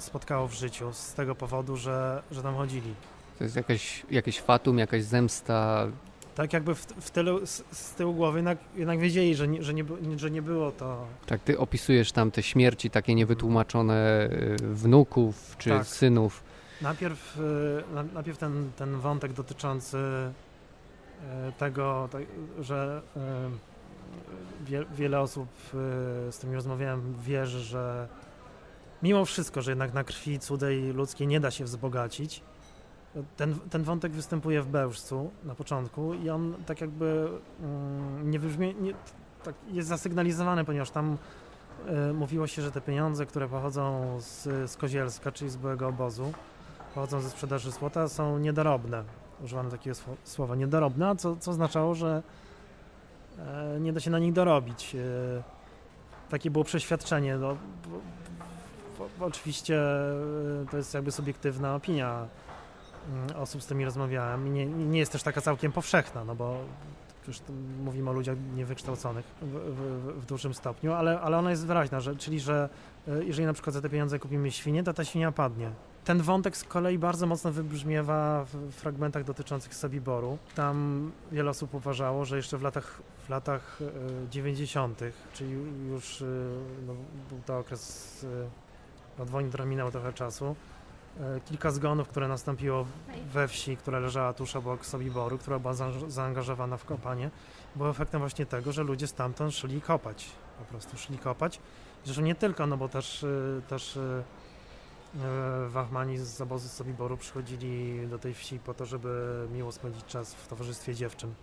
spotkało 0.00 0.48
w 0.48 0.54
życiu 0.54 0.92
z 0.92 1.14
tego 1.14 1.34
powodu, 1.34 1.76
że, 1.76 2.22
że 2.30 2.42
tam 2.42 2.54
chodzili. 2.54 2.94
To 3.38 3.44
jest 3.44 3.56
jakaś, 3.56 4.02
jakieś 4.10 4.40
fatum, 4.40 4.78
jakaś 4.78 5.04
zemsta. 5.04 5.86
Tak 6.34 6.52
jakby 6.52 6.74
w, 6.74 6.78
w 6.80 7.10
tylu, 7.10 7.46
z, 7.46 7.64
z, 7.72 7.94
tyłu 7.94 8.14
głowy 8.14 8.38
jednak, 8.38 8.58
jednak 8.76 9.00
wiedzieli, 9.00 9.34
że 9.34 9.48
nie, 9.48 9.62
że, 9.62 9.74
nie, 9.74 9.84
że 10.16 10.30
nie 10.30 10.42
było 10.42 10.72
to... 10.72 11.06
Tak, 11.26 11.40
ty 11.40 11.58
opisujesz 11.58 12.12
tam 12.12 12.30
te 12.30 12.42
śmierci 12.42 12.90
takie 12.90 13.14
niewytłumaczone 13.14 14.28
y, 14.32 14.56
wnuków 14.60 15.56
czy 15.58 15.70
tak. 15.70 15.86
synów. 15.86 16.42
Najpierw, 16.82 17.38
y, 17.38 18.14
najpierw 18.14 18.38
ten, 18.38 18.70
ten 18.76 19.00
wątek 19.00 19.32
dotyczący 19.32 19.96
y, 19.96 21.52
tego, 21.58 22.08
że 22.60 23.02
wiele 24.94 25.20
osób, 25.20 25.48
z 26.30 26.36
którymi 26.36 26.56
rozmawiałem, 26.56 27.14
wierzy, 27.22 27.60
że 27.60 28.08
mimo 29.02 29.24
wszystko, 29.24 29.62
że 29.62 29.70
jednak 29.70 29.94
na 29.94 30.04
krwi 30.04 30.38
cudej 30.38 30.92
ludzkiej 30.92 31.26
nie 31.26 31.40
da 31.40 31.50
się 31.50 31.64
wzbogacić, 31.64 32.42
ten, 33.36 33.58
ten 33.70 33.82
wątek 33.82 34.12
występuje 34.12 34.62
w 34.62 34.66
Bełżcu 34.66 35.30
na 35.44 35.54
początku 35.54 36.14
i 36.14 36.30
on 36.30 36.54
tak 36.66 36.80
jakby 36.80 37.28
mm, 37.60 38.30
nie 38.30 38.38
wybrzmie, 38.38 38.74
nie, 38.74 38.92
tak 39.44 39.54
jest 39.68 39.88
zasygnalizowany, 39.88 40.64
ponieważ 40.64 40.90
tam 40.90 41.18
y, 42.10 42.12
mówiło 42.12 42.46
się, 42.46 42.62
że 42.62 42.72
te 42.72 42.80
pieniądze, 42.80 43.26
które 43.26 43.48
pochodzą 43.48 44.16
z, 44.20 44.70
z 44.70 44.76
Kozielska, 44.76 45.32
czyli 45.32 45.50
z 45.50 45.56
byłego 45.56 45.88
obozu, 45.88 46.32
pochodzą 46.94 47.20
ze 47.20 47.30
sprzedaży 47.30 47.70
złota, 47.70 48.08
są 48.08 48.38
niedorobne. 48.38 49.04
Używano 49.44 49.70
takiego 49.70 49.96
słowa 50.24 50.56
niedorobne, 50.56 51.16
co, 51.16 51.36
co 51.36 51.50
oznaczało, 51.50 51.94
że 51.94 52.22
y, 53.76 53.80
nie 53.80 53.92
da 53.92 54.00
się 54.00 54.10
na 54.10 54.18
nich 54.18 54.32
dorobić. 54.32 54.94
Y, 54.94 55.42
takie 56.28 56.50
było 56.50 56.64
przeświadczenie. 56.64 57.36
No, 57.36 57.56
oczywiście 59.20 59.80
e, 59.80 60.66
to 60.70 60.76
jest 60.76 60.94
jakby 60.94 61.12
subiektywna 61.12 61.74
opinia 61.74 62.26
mm, 63.08 63.36
osób, 63.36 63.62
z 63.62 63.64
którymi 63.64 63.84
rozmawiałem 63.84 64.54
nie, 64.54 64.66
nie 64.66 64.98
jest 64.98 65.12
też 65.12 65.22
taka 65.22 65.40
całkiem 65.40 65.72
powszechna, 65.72 66.24
no 66.24 66.34
bo 66.34 66.56
już 67.28 67.40
mówimy 67.84 68.10
o 68.10 68.12
ludziach 68.12 68.36
niewykształconych 68.54 69.24
w, 69.42 69.44
w, 69.44 70.22
w, 70.22 70.26
dużym 70.26 70.54
stopniu, 70.54 70.92
ale, 70.92 71.20
ale 71.20 71.38
ona 71.38 71.50
jest 71.50 71.66
wyraźna, 71.66 72.00
że, 72.00 72.16
czyli 72.16 72.40
że 72.40 72.68
e, 73.08 73.24
jeżeli 73.24 73.46
na 73.46 73.52
przykład 73.52 73.74
za 73.74 73.80
te 73.80 73.88
pieniądze 73.88 74.18
kupimy 74.18 74.50
świnię, 74.50 74.82
to 74.82 74.94
ta 74.94 75.04
świnia 75.04 75.32
padnie. 75.32 75.70
Ten 76.04 76.22
wątek 76.22 76.56
z 76.56 76.64
kolei 76.64 76.98
bardzo 76.98 77.26
mocno 77.26 77.52
wybrzmiewa 77.52 78.44
w 78.44 78.72
fragmentach 78.72 79.24
dotyczących 79.24 79.74
Sobiboru. 79.74 80.38
Tam 80.54 81.10
wiele 81.32 81.50
osób 81.50 81.74
uważało, 81.74 82.24
że 82.24 82.36
jeszcze 82.36 82.58
w 82.58 82.62
latach, 82.62 83.02
w 83.26 83.28
latach 83.28 83.78
90., 84.30 85.02
e, 85.02 85.12
czyli 85.32 85.52
już 85.88 86.24
no, 86.86 86.94
był 87.28 87.40
to 87.46 87.58
okres 87.58 88.26
od 89.20 89.30
wojny 89.30 89.66
minęło 89.66 89.90
trochę 89.90 90.12
czasu. 90.12 90.56
E, 91.20 91.40
kilka 91.40 91.70
zgonów, 91.70 92.08
które 92.08 92.28
nastąpiło 92.28 92.86
we 93.32 93.48
wsi, 93.48 93.76
która 93.76 93.98
leżała 93.98 94.32
tuż 94.32 94.56
obok 94.56 94.86
Sobiboru, 94.86 95.38
która 95.38 95.58
była 95.58 95.74
zaangażowana 96.08 96.76
w 96.76 96.84
kopanie, 96.84 97.30
było 97.76 97.90
efektem 97.90 98.20
właśnie 98.20 98.46
tego, 98.46 98.72
że 98.72 98.82
ludzie 98.82 99.06
stamtąd 99.06 99.54
szli 99.54 99.80
kopać. 99.80 100.26
Po 100.58 100.64
prostu 100.64 100.98
szli 100.98 101.18
kopać. 101.18 101.60
Zresztą 102.04 102.22
nie 102.22 102.34
tylko, 102.34 102.66
no 102.66 102.76
bo 102.76 102.88
też, 102.88 103.24
e, 103.24 103.62
też 103.68 103.96
e, 103.96 104.22
Wachmani 105.68 106.18
z 106.18 106.40
obozu 106.40 106.68
Sobiboru 106.68 107.16
przychodzili 107.16 108.06
do 108.08 108.18
tej 108.18 108.34
wsi 108.34 108.58
po 108.58 108.74
to, 108.74 108.86
żeby 108.86 109.46
miło 109.52 109.72
spędzić 109.72 110.04
czas 110.04 110.34
w 110.34 110.48
towarzystwie 110.48 110.94
dziewczyn, 110.94 111.34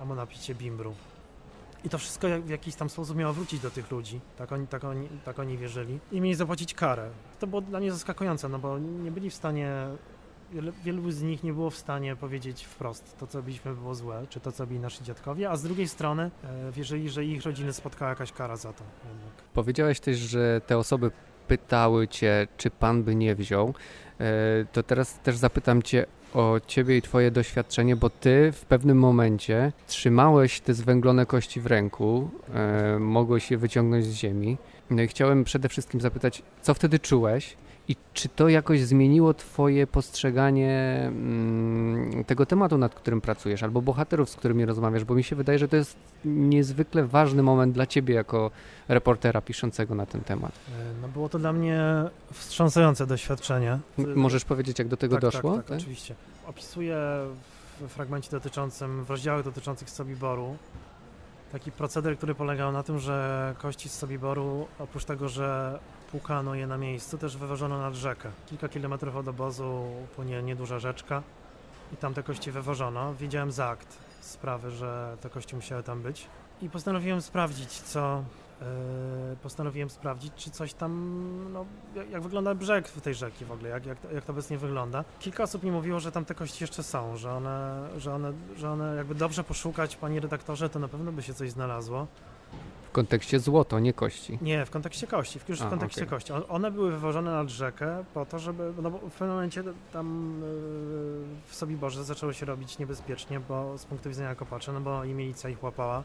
albo 0.00 0.14
napić 0.14 0.44
się 0.44 0.54
bimbru. 0.54 0.94
I 1.84 1.88
to 1.88 1.98
wszystko 1.98 2.28
w 2.44 2.48
jakiś 2.48 2.74
tam 2.74 2.90
sposób 2.90 3.16
miało 3.16 3.32
wrócić 3.32 3.60
do 3.60 3.70
tych 3.70 3.90
ludzi. 3.90 4.20
Tak 4.36 4.52
oni, 4.52 4.66
tak 4.66 4.84
oni, 4.84 5.08
tak 5.24 5.38
oni 5.38 5.58
wierzyli. 5.58 5.98
I 6.12 6.20
mieli 6.20 6.34
zapłacić 6.34 6.74
karę. 6.74 7.10
To 7.40 7.46
było 7.46 7.60
dla 7.60 7.80
mnie 7.80 7.92
zaskakujące, 7.92 8.48
no 8.48 8.58
bo 8.58 8.78
nie 8.78 9.10
byli 9.10 9.30
w 9.30 9.34
stanie 9.34 9.72
wielu 10.84 11.10
z 11.10 11.22
nich 11.22 11.42
nie 11.42 11.52
było 11.52 11.70
w 11.70 11.76
stanie 11.76 12.16
powiedzieć 12.16 12.64
wprost, 12.64 13.18
to 13.18 13.26
co 13.26 13.42
byliśmy 13.42 13.74
było 13.74 13.94
złe, 13.94 14.26
czy 14.28 14.40
to 14.40 14.52
co 14.52 14.66
byli 14.66 14.80
nasi 14.80 15.04
dziadkowie, 15.04 15.50
a 15.50 15.56
z 15.56 15.62
drugiej 15.62 15.88
strony 15.88 16.30
e, 16.44 16.72
wierzyli, 16.72 17.10
że 17.10 17.24
ich 17.24 17.42
rodziny 17.42 17.72
spotkała 17.72 18.08
jakaś 18.08 18.32
kara 18.32 18.56
za 18.56 18.72
to. 18.72 18.84
Jednak. 19.08 19.32
Powiedziałeś 19.54 20.00
też, 20.00 20.16
że 20.16 20.60
te 20.66 20.78
osoby 20.78 21.10
pytały 21.48 22.08
cię, 22.08 22.48
czy 22.56 22.70
pan 22.70 23.02
by 23.02 23.14
nie 23.14 23.34
wziął. 23.34 23.74
E, 24.20 24.24
to 24.72 24.82
teraz 24.82 25.18
też 25.18 25.36
zapytam 25.36 25.82
cię 25.82 26.06
o 26.34 26.60
ciebie 26.66 26.96
i 26.96 27.02
twoje 27.02 27.30
doświadczenie, 27.30 27.96
bo 27.96 28.10
ty 28.10 28.52
w 28.52 28.64
pewnym 28.64 28.98
momencie 28.98 29.72
trzymałeś 29.86 30.60
te 30.60 30.74
zwęglone 30.74 31.26
kości 31.26 31.60
w 31.60 31.66
ręku, 31.66 32.30
e, 32.54 32.98
mogłeś 32.98 33.50
je 33.50 33.58
wyciągnąć 33.58 34.04
z 34.04 34.12
ziemi. 34.12 34.56
No 34.90 35.02
i 35.02 35.08
chciałem 35.08 35.44
przede 35.44 35.68
wszystkim 35.68 36.00
zapytać, 36.00 36.42
co 36.62 36.74
wtedy 36.74 36.98
czułeś 36.98 37.56
i 37.88 37.96
czy 38.14 38.28
to 38.28 38.48
jakoś 38.48 38.80
zmieniło 38.80 39.34
twoje 39.34 39.86
postrzeganie 39.86 41.02
mm, 41.06 42.24
tego 42.24 42.46
tematu, 42.46 42.78
nad 42.78 42.94
którym 42.94 43.20
pracujesz, 43.20 43.62
albo 43.62 43.82
bohaterów, 43.82 44.30
z 44.30 44.36
którymi 44.36 44.64
rozmawiasz, 44.64 45.04
bo 45.04 45.14
mi 45.14 45.24
się 45.24 45.36
wydaje, 45.36 45.58
że 45.58 45.68
to 45.68 45.76
jest 45.76 45.96
niezwykle 46.24 47.06
ważny 47.06 47.42
moment 47.42 47.74
dla 47.74 47.86
ciebie 47.86 48.14
jako 48.14 48.50
reportera 48.88 49.40
piszącego 49.40 49.94
na 49.94 50.06
ten 50.06 50.20
temat. 50.20 50.52
E, 50.52 51.00
No 51.02 51.08
było 51.08 51.28
to 51.28 51.38
dla 51.38 51.52
mnie 51.52 51.80
wstrząsające 52.32 53.06
doświadczenie. 53.06 53.78
M- 53.98 54.16
Możesz 54.16 54.44
powiedzieć, 54.44 54.78
jak 54.78 54.88
do 54.88 54.96
tego 54.96 55.14
tak, 55.14 55.22
doszło? 55.22 55.56
Tak, 55.56 55.66
tak, 55.66 55.78
oczywiście. 55.78 56.14
Opisuję 56.46 56.96
w 57.80 57.88
fragmencie 57.88 58.30
dotyczącym, 58.30 59.04
w 59.04 59.10
rozdziałach 59.10 59.44
dotyczących 59.44 59.90
Sobiboru 59.90 60.56
taki 61.52 61.72
proceder, 61.72 62.16
który 62.16 62.34
polegał 62.34 62.72
na 62.72 62.82
tym, 62.82 62.98
że 62.98 63.54
kości 63.58 63.88
z 63.88 63.92
Sobiboru, 63.92 64.66
oprócz 64.78 65.04
tego, 65.04 65.28
że 65.28 65.78
płukano 66.10 66.54
je 66.54 66.66
na 66.66 66.78
miejscu, 66.78 67.18
też 67.18 67.36
wywożono 67.36 67.78
nad 67.78 67.94
rzekę. 67.94 68.30
Kilka 68.46 68.68
kilometrów 68.68 69.16
od 69.16 69.28
obozu 69.28 69.84
płynie 70.16 70.42
nieduża 70.42 70.78
rzeczka 70.78 71.22
i 71.92 71.96
tam 71.96 72.14
te 72.14 72.22
kości 72.22 72.50
wywożono. 72.50 73.14
Widziałem 73.14 73.52
za 73.52 73.68
akt 73.68 73.98
sprawy, 74.20 74.70
że 74.70 75.16
te 75.20 75.30
kości 75.30 75.56
musiały 75.56 75.82
tam 75.82 76.02
być 76.02 76.26
i 76.62 76.70
postanowiłem 76.70 77.22
sprawdzić, 77.22 77.70
co 77.70 78.22
Yy, 78.60 79.36
postanowiłem 79.36 79.90
sprawdzić, 79.90 80.32
czy 80.36 80.50
coś 80.50 80.74
tam, 80.74 81.52
no, 81.52 81.66
jak, 81.94 82.10
jak 82.10 82.22
wygląda 82.22 82.54
brzeg 82.54 82.90
tej 82.90 83.14
rzeki 83.14 83.44
w 83.44 83.52
ogóle, 83.52 83.68
jak, 83.68 83.86
jak, 83.86 83.98
jak 84.14 84.24
to 84.24 84.32
obecnie 84.32 84.58
wygląda. 84.58 85.04
Kilka 85.20 85.42
osób 85.42 85.62
mi 85.62 85.70
mówiło, 85.70 86.00
że 86.00 86.12
tam 86.12 86.24
te 86.24 86.34
kości 86.34 86.64
jeszcze 86.64 86.82
są, 86.82 87.16
że 87.16 87.32
one, 87.32 87.88
że 87.96 88.14
one, 88.14 88.32
że 88.56 88.70
one 88.70 88.96
jakby 88.96 89.14
dobrze 89.14 89.44
poszukać, 89.44 89.96
panie 89.96 90.20
redaktorze, 90.20 90.68
to 90.68 90.78
na 90.78 90.88
pewno 90.88 91.12
by 91.12 91.22
się 91.22 91.34
coś 91.34 91.50
znalazło. 91.50 92.06
W 92.88 92.90
kontekście 92.92 93.40
złoto, 93.40 93.78
nie 93.78 93.92
kości. 93.92 94.38
Nie, 94.42 94.66
w 94.66 94.70
kontekście 94.70 95.06
kości, 95.06 95.38
w, 95.38 95.48
już 95.48 95.58
w 95.58 95.62
A, 95.66 95.70
kontekście 95.70 96.00
okej. 96.00 96.10
kości. 96.10 96.32
On- 96.32 96.42
One 96.48 96.70
były 96.70 96.90
wywożone 96.90 97.30
nad 97.30 97.48
rzekę 97.48 98.04
po 98.14 98.26
to, 98.26 98.38
żeby, 98.38 98.72
no 98.82 98.90
bo 98.90 98.98
w 98.98 99.12
pewnym 99.12 99.28
momencie 99.30 99.62
tam 99.92 100.34
yy, 100.40 100.46
w 101.48 101.54
Sobiborze 101.54 102.04
zaczęło 102.04 102.32
się 102.32 102.46
robić 102.46 102.78
niebezpiecznie, 102.78 103.40
bo 103.40 103.78
z 103.78 103.84
punktu 103.84 104.08
widzenia 104.08 104.34
kopaczy, 104.34 104.72
no 104.72 104.80
bo 104.80 105.04
imielica 105.04 105.48
ich 105.48 105.62
łapała. 105.62 106.02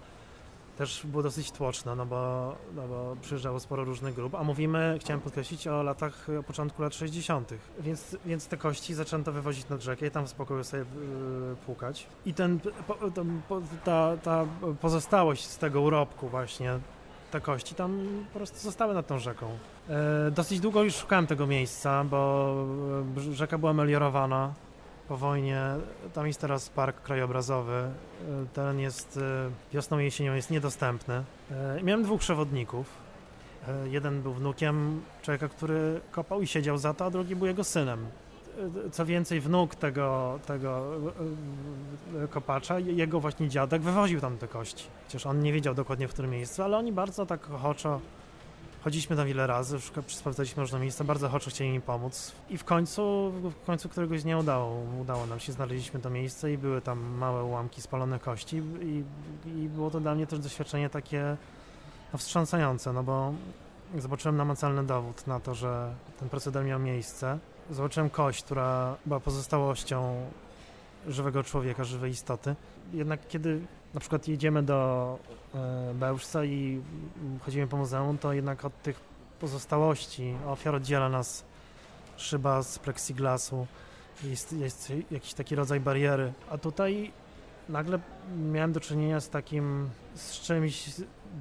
Też 0.77 1.05
było 1.05 1.23
dosyć 1.23 1.51
tłoczno, 1.51 1.95
no 1.95 2.05
bo, 2.05 2.55
no 2.75 2.88
bo 2.88 3.15
przyjeżdżało 3.21 3.59
sporo 3.59 3.83
różnych 3.83 4.15
grup, 4.15 4.36
a 4.36 4.43
mówimy, 4.43 4.97
chciałem 5.01 5.21
podkreślić, 5.21 5.67
o 5.67 5.83
latach, 5.83 6.27
o 6.39 6.43
początku 6.43 6.81
lat 6.81 6.95
60., 6.95 7.53
więc, 7.79 8.17
więc 8.25 8.47
te 8.47 8.57
kości 8.57 8.93
zaczęto 8.93 9.31
wywozić 9.31 9.69
nad 9.69 9.81
rzekę 9.81 10.07
i 10.07 10.12
tam 10.12 10.25
w 10.25 10.29
spokoju 10.29 10.63
sobie 10.63 10.83
yy, 10.83 11.55
płukać. 11.65 12.07
I 12.25 12.33
ten, 12.33 12.59
po, 12.88 13.12
ten, 13.12 13.41
po, 13.49 13.62
ta, 13.83 14.17
ta 14.17 14.45
pozostałość 14.81 15.45
z 15.45 15.57
tego 15.57 15.81
urobku 15.81 16.29
właśnie, 16.29 16.79
te 17.31 17.41
kości 17.41 17.75
tam 17.75 18.07
po 18.33 18.38
prostu 18.39 18.59
zostały 18.59 18.93
nad 18.93 19.07
tą 19.07 19.19
rzeką. 19.19 19.45
E, 19.89 20.31
dosyć 20.31 20.59
długo 20.59 20.83
już 20.83 20.95
szukałem 20.95 21.27
tego 21.27 21.47
miejsca, 21.47 22.03
bo 22.03 22.55
e, 23.17 23.33
rzeka 23.33 23.57
była 23.57 23.73
meliorowana 23.73 24.53
po 25.07 25.17
wojnie. 25.17 25.61
Tam 26.13 26.27
jest 26.27 26.41
teraz 26.41 26.69
park 26.69 27.01
krajobrazowy. 27.01 27.73
E, 27.73 27.91
Teren 28.53 28.79
jest 28.79 29.17
e, 29.17 29.49
wiosną 29.73 29.99
i 29.99 30.03
jesienią 30.03 30.33
jest 30.33 30.51
niedostępny. 30.51 31.23
E, 31.51 31.83
Miałem 31.83 32.03
dwóch 32.03 32.19
przewodników. 32.19 33.03
Jeden 33.85 34.21
był 34.21 34.33
wnukiem 34.33 35.01
człowieka, 35.21 35.47
który 35.47 36.01
kopał 36.11 36.41
i 36.41 36.47
siedział 36.47 36.77
za 36.77 36.93
to, 36.93 37.05
a 37.05 37.09
drugi 37.09 37.35
był 37.35 37.47
jego 37.47 37.63
synem. 37.63 38.05
Co 38.91 39.05
więcej, 39.05 39.41
wnuk 39.41 39.75
tego, 39.75 40.39
tego 40.45 40.85
kopacza, 42.29 42.79
jego 42.79 43.19
właśnie 43.19 43.49
dziadek 43.49 43.81
wywoził 43.81 44.21
tam 44.21 44.37
te 44.37 44.47
kości. 44.47 44.85
Chociaż 45.03 45.25
on 45.25 45.39
nie 45.39 45.53
wiedział 45.53 45.75
dokładnie 45.75 46.07
w 46.07 46.13
którym 46.13 46.31
miejscu, 46.31 46.63
ale 46.63 46.77
oni 46.77 46.91
bardzo 46.91 47.25
tak 47.25 47.51
ochoczo 47.51 47.99
chodziliśmy 48.84 49.15
tam 49.15 49.28
wiele 49.28 49.48
razy, 49.48 49.78
sprawdzaliśmy 50.08 50.62
różne 50.62 50.80
miejsca, 50.80 51.04
bardzo 51.04 51.28
ochoczo 51.28 51.50
chcieli 51.50 51.69
mi 51.69 51.82
pomóc. 51.82 52.32
I 52.50 52.58
w 52.58 52.63
końcu, 52.63 53.32
w 53.63 53.65
końcu 53.65 53.89
któregoś 53.89 54.24
dnia 54.24 54.38
udało, 54.38 54.80
udało 55.02 55.26
nam 55.26 55.39
się, 55.39 55.52
znaleźliśmy 55.52 56.00
to 56.00 56.10
miejsce 56.10 56.54
i 56.54 56.58
były 56.58 56.82
tam 56.82 57.00
małe 57.00 57.43
ułamki 57.43 57.82
spalone 57.82 58.19
kości 58.19 58.62
i, 58.82 59.04
i 59.46 59.69
było 59.69 59.91
to 59.91 60.00
dla 60.00 60.15
mnie 60.15 60.28
też 60.28 60.39
doświadczenie 60.39 60.89
takie 60.89 61.38
no, 62.13 62.19
wstrząsające, 62.19 62.93
no 62.93 63.04
bo 63.04 63.34
zobaczyłem 63.98 64.38
namacalny 64.38 64.84
dowód 64.84 65.28
na 65.28 65.39
to, 65.39 65.56
że 65.56 65.93
ten 66.19 66.30
proceder 66.30 66.65
miał 66.65 66.80
miejsce. 66.80 67.39
Zobaczyłem 67.72 68.10
kość, 68.10 68.43
która 68.43 68.96
była 69.06 69.19
pozostałością 69.19 70.26
żywego 71.08 71.43
człowieka, 71.43 71.84
żywej 71.84 72.12
istoty. 72.12 72.56
Jednak 72.93 73.28
kiedy 73.28 73.62
na 73.93 73.99
przykład 73.99 74.27
jedziemy 74.27 74.63
do 74.63 75.19
e, 75.56 75.93
Bełżca 75.93 76.45
i 76.45 76.82
chodzimy 77.45 77.67
po 77.67 77.77
muzeum, 77.77 78.17
to 78.17 78.34
jednak 78.34 78.65
od 78.65 78.82
tych 78.82 78.99
pozostałości 79.39 80.36
ofiar 80.47 80.75
oddziela 80.75 81.10
nas 81.10 81.45
szyba 82.17 82.63
z 82.63 82.79
plexiglasu, 82.79 83.67
jest, 84.23 84.53
jest 84.53 84.93
jakiś 85.12 85.34
taki 85.34 85.56
rodzaj 85.56 85.79
bariery. 85.79 86.34
A 86.49 86.58
tutaj 86.58 87.12
nagle 87.69 87.99
miałem 88.38 88.73
do 88.73 88.79
czynienia 88.79 89.19
z 89.19 89.29
takim, 89.29 89.89
z 90.15 90.39
czymś 90.39 90.89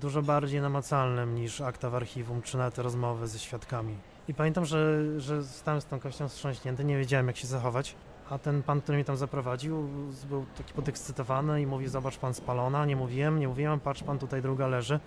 dużo 0.01 0.23
bardziej 0.23 0.61
namacalnym 0.61 1.35
niż 1.35 1.61
akta 1.61 1.91
w 1.91 1.95
archiwum, 1.95 2.43
czy 2.43 2.59
nawet 2.59 2.79
rozmowy 2.79 3.29
ze 3.29 3.39
świadkami. 3.39 3.97
I 4.29 4.35
pamiętam, 4.35 4.65
że, 4.65 5.03
że 5.21 5.45
stałem 5.45 5.81
z 5.81 5.85
tą 5.85 6.01
kością 6.01 6.29
wstrząśnięty, 6.29 6.85
nie 6.85 6.99
wiedziałem 6.99 7.27
jak 7.27 7.37
się 7.37 7.47
zachować. 7.47 7.95
A 8.31 8.39
ten 8.39 8.63
pan, 8.63 8.81
który 8.81 8.97
mnie 8.99 9.05
tam 9.05 9.17
zaprowadził, 9.17 9.89
był 10.29 10.47
taki 10.57 10.75
podekscytowany 10.75 11.63
i 11.63 11.67
mówi, 11.67 11.89
zobacz 11.89 12.19
pan 12.19 12.35
spalona. 12.35 12.87
Nie 12.87 12.97
mówiłem, 12.97 13.39
nie 13.39 13.49
mówiłem, 13.49 13.81
patrz 13.81 14.03
pan 14.03 14.19
tutaj 14.19 14.43
druga 14.43 14.67
leży. 14.67 15.01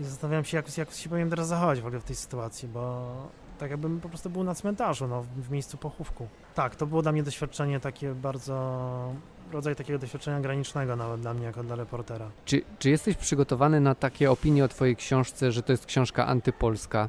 I 0.00 0.04
zastanawiałem 0.04 0.44
się, 0.44 0.56
jak, 0.56 0.78
jak 0.78 0.92
się 0.92 1.08
powinien 1.08 1.30
teraz 1.30 1.48
zachować 1.48 1.80
w 1.80 1.86
ogóle 1.86 2.00
w 2.00 2.04
tej 2.04 2.16
sytuacji, 2.16 2.68
bo 2.68 3.12
tak 3.58 3.70
jakbym 3.70 4.00
po 4.00 4.08
prostu 4.08 4.30
był 4.30 4.44
na 4.44 4.54
cmentarzu, 4.54 5.06
no, 5.06 5.22
w 5.36 5.50
miejscu 5.50 5.78
pochówku. 5.78 6.28
Tak, 6.54 6.76
to 6.76 6.86
było 6.86 7.02
dla 7.02 7.12
mnie 7.12 7.22
doświadczenie 7.22 7.80
takie 7.80 8.14
bardzo, 8.14 9.12
rodzaj 9.52 9.76
takiego 9.76 9.98
doświadczenia 9.98 10.40
granicznego 10.40 10.96
nawet 10.96 11.20
dla 11.20 11.34
mnie, 11.34 11.44
jako 11.44 11.62
dla 11.62 11.76
reportera. 11.76 12.30
Czy, 12.44 12.62
czy 12.78 12.90
jesteś 12.90 13.16
przygotowany 13.16 13.80
na 13.80 13.94
takie 13.94 14.30
opinie 14.30 14.64
o 14.64 14.68
twojej 14.68 14.96
książce, 14.96 15.52
że 15.52 15.62
to 15.62 15.72
jest 15.72 15.86
książka 15.86 16.26
antypolska 16.26 17.08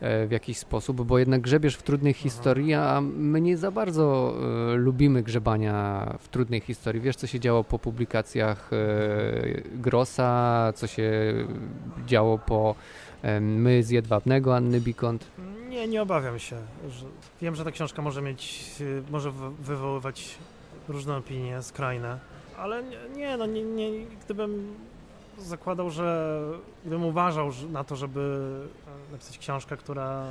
e, 0.00 0.26
w 0.26 0.30
jakiś 0.30 0.58
sposób? 0.58 1.02
Bo 1.02 1.18
jednak 1.18 1.40
grzebiesz 1.40 1.76
w 1.76 1.82
trudnej 1.82 2.12
historii, 2.12 2.74
a 2.74 3.00
my 3.00 3.40
nie 3.40 3.56
za 3.56 3.70
bardzo 3.70 4.34
e, 4.72 4.74
lubimy 4.74 5.22
grzebania 5.22 6.06
w 6.20 6.28
trudnej 6.28 6.60
historii. 6.60 7.00
Wiesz, 7.02 7.16
co 7.16 7.26
się 7.26 7.40
działo 7.40 7.64
po 7.64 7.78
publikacjach 7.78 8.70
e, 8.72 8.76
Grossa, 9.74 10.72
co 10.74 10.86
się 10.86 11.10
działo 12.06 12.38
po 12.38 12.74
e, 13.22 13.40
My 13.40 13.82
z 13.82 13.90
Jedwabnego 13.90 14.56
Anny 14.56 14.80
Bikont. 14.80 15.26
Nie, 15.68 15.88
nie 15.88 16.02
obawiam 16.02 16.38
się. 16.38 16.56
Wiem, 17.42 17.54
że 17.56 17.64
ta 17.64 17.70
książka 17.70 18.02
może 18.02 18.22
mieć, 18.22 18.74
y, 18.80 19.02
może 19.10 19.30
wy- 19.30 19.50
wywoływać 19.60 20.38
różne 20.88 21.16
opinie, 21.16 21.62
skrajne, 21.62 22.18
ale 22.58 22.82
nie, 23.16 23.36
no 23.36 23.46
nie, 23.46 23.62
nie, 23.62 24.06
gdybym 24.24 24.74
zakładał, 25.38 25.90
że 25.90 26.40
gdybym 26.80 27.04
uważał 27.04 27.50
na 27.72 27.84
to, 27.84 27.96
żeby 27.96 28.48
e, 29.08 29.12
napisać 29.12 29.38
książkę, 29.38 29.76
która 29.76 30.26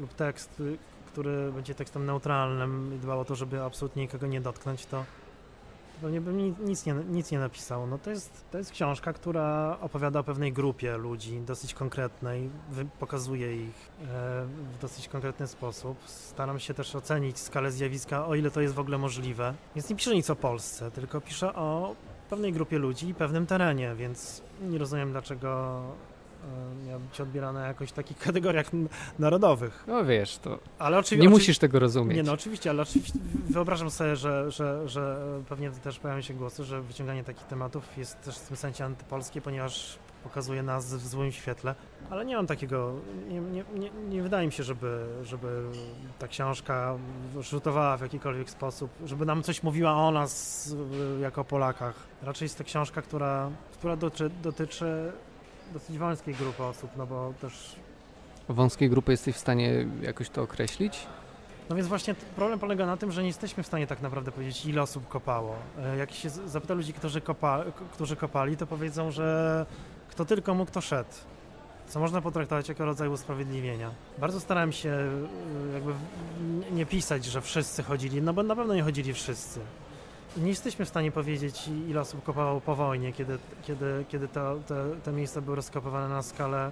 lub 0.00 0.14
tekst, 0.14 0.62
który 1.06 1.52
będzie 1.52 1.74
tekstem 1.74 2.06
neutralnym 2.06 2.94
i 2.94 2.98
dbał 2.98 3.20
o 3.20 3.24
to, 3.24 3.34
żeby 3.34 3.62
absolutnie 3.62 4.02
nikogo 4.02 4.26
nie 4.26 4.40
dotknąć, 4.40 4.86
to 4.86 5.04
pewnie 6.02 6.20
bym 6.20 6.36
ni- 6.36 6.54
nic 6.60 6.86
nie, 6.86 6.94
nic 6.94 7.30
nie 7.30 7.38
napisał. 7.38 7.86
No 7.86 7.98
to 7.98 8.10
jest, 8.10 8.44
to 8.50 8.58
jest 8.58 8.70
książka, 8.70 9.12
która 9.12 9.76
opowiada 9.80 10.20
o 10.20 10.24
pewnej 10.24 10.52
grupie 10.52 10.96
ludzi, 10.96 11.40
dosyć 11.40 11.74
konkretnej, 11.74 12.50
pokazuje 12.98 13.56
ich 13.56 13.90
e, 14.02 14.04
w 14.46 14.78
dosyć 14.80 15.08
konkretny 15.08 15.46
sposób. 15.46 15.98
Staram 16.06 16.58
się 16.58 16.74
też 16.74 16.94
ocenić 16.96 17.38
skalę 17.38 17.70
zjawiska, 17.72 18.26
o 18.26 18.34
ile 18.34 18.50
to 18.50 18.60
jest 18.60 18.74
w 18.74 18.78
ogóle 18.80 18.98
możliwe. 18.98 19.54
Więc 19.74 19.90
nie 19.90 19.96
piszę 19.96 20.14
nic 20.14 20.30
o 20.30 20.36
Polsce, 20.36 20.90
tylko 20.90 21.20
piszę 21.20 21.54
o 21.54 21.94
pewnej 22.30 22.52
grupie 22.52 22.78
ludzi 22.78 23.08
i 23.08 23.14
pewnym 23.14 23.46
terenie, 23.46 23.94
więc 23.94 24.42
nie 24.62 24.78
rozumiem, 24.78 25.12
dlaczego 25.12 25.80
miał 26.86 27.00
być 27.00 27.20
odbierane 27.20 27.66
jakoś 27.66 27.88
w 27.88 27.92
takich 27.92 28.18
kategoriach 28.26 28.70
narodowych. 29.18 29.84
No 29.86 30.04
wiesz, 30.04 30.38
to 30.38 30.58
Ale 30.78 30.98
oczywiście 30.98 31.22
nie 31.26 31.28
musisz 31.28 31.58
tego 31.58 31.78
rozumieć. 31.78 32.16
nie, 32.16 32.22
no 32.22 32.32
oczywiście, 32.32 32.70
ale 32.70 32.82
oczywiście 32.82 33.18
wyobrażam 33.50 33.90
sobie, 33.90 34.16
że, 34.16 34.50
że, 34.50 34.88
że 34.88 35.16
pewnie 35.48 35.70
też 35.70 35.98
pojawią 35.98 36.20
się 36.20 36.34
głosy, 36.34 36.64
że 36.64 36.82
wyciąganie 36.82 37.24
takich 37.24 37.46
tematów 37.46 37.98
jest 37.98 38.22
też 38.22 38.38
w 38.38 38.48
tym 38.48 38.56
sensie 38.56 38.84
antypolskie, 38.84 39.40
ponieważ 39.40 39.98
pokazuje 40.24 40.62
nas 40.62 40.94
w 40.94 41.08
złym 41.08 41.32
świetle, 41.32 41.74
ale 42.10 42.24
nie 42.24 42.36
mam 42.36 42.46
takiego, 42.46 42.92
nie, 43.28 43.40
nie, 43.40 43.64
nie, 43.74 43.90
nie 44.08 44.22
wydaje 44.22 44.46
mi 44.46 44.52
się, 44.52 44.62
żeby, 44.62 45.06
żeby 45.22 45.62
ta 46.18 46.28
książka 46.28 46.98
rzutowała 47.40 47.96
w 47.96 48.00
jakikolwiek 48.00 48.50
sposób, 48.50 48.90
żeby 49.04 49.26
nam 49.26 49.42
coś 49.42 49.62
mówiła 49.62 49.92
o 49.92 50.10
nas 50.10 50.66
y, 51.18 51.20
jako 51.20 51.44
Polakach. 51.44 51.94
Raczej 52.22 52.46
jest 52.46 52.58
to 52.58 52.64
książka, 52.64 53.02
która, 53.02 53.50
która 53.72 53.96
dotyczy, 53.96 54.30
dotyczy 54.42 55.12
dosyć 55.72 55.98
wąskiej 55.98 56.34
grupy 56.34 56.62
osób, 56.62 56.90
no 56.96 57.06
bo 57.06 57.32
też 57.40 57.76
Wąskiej 58.48 58.90
grupy 58.90 59.12
jesteś 59.12 59.34
w 59.34 59.38
stanie 59.38 59.86
jakoś 60.02 60.30
to 60.30 60.42
określić? 60.42 61.06
No 61.70 61.76
więc 61.76 61.88
właśnie 61.88 62.14
problem 62.14 62.58
polega 62.58 62.86
na 62.86 62.96
tym, 62.96 63.12
że 63.12 63.22
nie 63.22 63.28
jesteśmy 63.28 63.62
w 63.62 63.66
stanie 63.66 63.86
tak 63.86 64.02
naprawdę 64.02 64.32
powiedzieć, 64.32 64.66
ile 64.66 64.82
osób 64.82 65.08
kopało. 65.08 65.56
E, 65.78 65.96
jak 65.96 66.12
się 66.12 66.30
zapyta 66.30 66.74
ludzi, 66.74 66.92
którzy, 66.92 67.20
kopa, 67.20 67.64
którzy 67.92 68.16
kopali, 68.16 68.56
to 68.56 68.66
powiedzą, 68.66 69.10
że 69.10 69.66
kto 70.10 70.24
tylko 70.24 70.54
mógł, 70.54 70.70
to 70.70 70.80
szedł. 70.80 71.10
Co 71.88 72.00
można 72.00 72.20
potraktować 72.20 72.68
jako 72.68 72.84
rodzaj 72.84 73.08
usprawiedliwienia. 73.08 73.90
Bardzo 74.18 74.40
starałem 74.40 74.72
się 74.72 74.90
e, 74.90 75.72
jakby 75.74 75.92
nie 76.72 76.86
pisać, 76.86 77.24
że 77.24 77.40
wszyscy 77.40 77.82
chodzili, 77.82 78.22
no 78.22 78.32
bo 78.32 78.42
na 78.42 78.56
pewno 78.56 78.74
nie 78.74 78.82
chodzili 78.82 79.14
wszyscy. 79.14 79.60
Nie 80.36 80.48
jesteśmy 80.48 80.84
w 80.84 80.88
stanie 80.88 81.12
powiedzieć, 81.12 81.70
ile 81.88 82.00
osób 82.00 82.22
kopało 82.22 82.60
po 82.60 82.76
wojnie, 82.76 83.12
kiedy, 83.12 83.38
kiedy, 83.62 84.04
kiedy 84.08 84.28
te, 84.28 84.56
te 85.04 85.12
miejsca 85.12 85.40
były 85.40 85.56
rozkopywane 85.56 86.08
na 86.08 86.22
skalę 86.22 86.70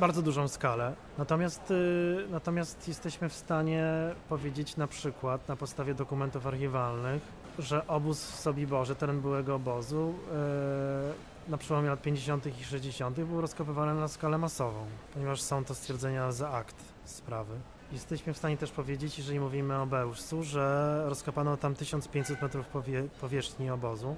bardzo 0.00 0.22
dużą 0.22 0.48
skalę. 0.48 0.94
Natomiast, 1.18 1.70
y, 1.70 2.26
natomiast 2.30 2.88
jesteśmy 2.88 3.28
w 3.28 3.34
stanie 3.34 3.84
powiedzieć 4.28 4.76
na 4.76 4.86
przykład 4.86 5.48
na 5.48 5.56
podstawie 5.56 5.94
dokumentów 5.94 6.46
archiwalnych, 6.46 7.22
że 7.58 7.86
obóz 7.86 8.30
w 8.30 8.40
Sobiborze, 8.40 8.96
teren 8.96 9.20
byłego 9.20 9.54
obozu, 9.54 10.14
y, 11.48 11.50
na 11.50 11.58
przełomie 11.58 11.88
lat 11.88 12.02
50. 12.02 12.46
i 12.60 12.64
60. 12.64 13.20
był 13.20 13.40
rozkopywany 13.40 14.00
na 14.00 14.08
skalę 14.08 14.38
masową, 14.38 14.86
ponieważ 15.14 15.42
są 15.42 15.64
to 15.64 15.74
stwierdzenia 15.74 16.32
za 16.32 16.50
akt 16.50 16.76
sprawy. 17.04 17.54
Jesteśmy 17.92 18.32
w 18.32 18.38
stanie 18.38 18.56
też 18.56 18.70
powiedzieć, 18.70 19.18
jeżeli 19.18 19.40
mówimy 19.40 19.80
o 19.80 19.86
Bełżcu, 19.86 20.42
że 20.42 21.02
rozkopano 21.06 21.56
tam 21.56 21.74
1500 21.74 22.42
metrów 22.42 22.66
powie 22.66 23.08
powierzchni 23.20 23.70
obozu, 23.70 24.16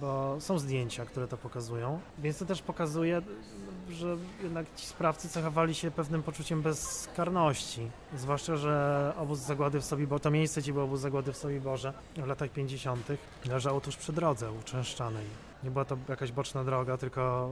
bo 0.00 0.36
są 0.40 0.58
zdjęcia, 0.58 1.04
które 1.04 1.28
to 1.28 1.36
pokazują. 1.36 2.00
Więc 2.18 2.38
to 2.38 2.44
też 2.44 2.62
pokazuje, 2.62 3.22
że 3.90 4.16
jednak 4.42 4.66
ci 4.76 4.86
sprawcy 4.86 5.28
cechowali 5.28 5.74
się 5.74 5.90
pewnym 5.90 6.22
poczuciem 6.22 6.62
bezkarności. 6.62 7.90
Zwłaszcza, 8.16 8.56
że 8.56 9.12
obóz 9.18 9.38
zagłady 9.38 9.80
w 9.80 9.84
Sobiborze, 9.84 10.20
to 10.20 10.30
miejsce, 10.30 10.60
gdzie 10.60 10.72
był 10.72 10.82
obóz 10.82 11.00
zagłady 11.00 11.32
w 11.32 11.36
Sobiborze 11.36 11.92
w 12.16 12.26
latach 12.26 12.50
50. 12.50 13.08
leżało 13.44 13.80
tuż 13.80 13.96
przy 13.96 14.12
drodze 14.12 14.52
uczęszczanej. 14.52 15.26
Nie 15.64 15.70
była 15.70 15.84
to 15.84 15.96
jakaś 16.08 16.32
boczna 16.32 16.64
droga, 16.64 16.96
tylko 16.96 17.50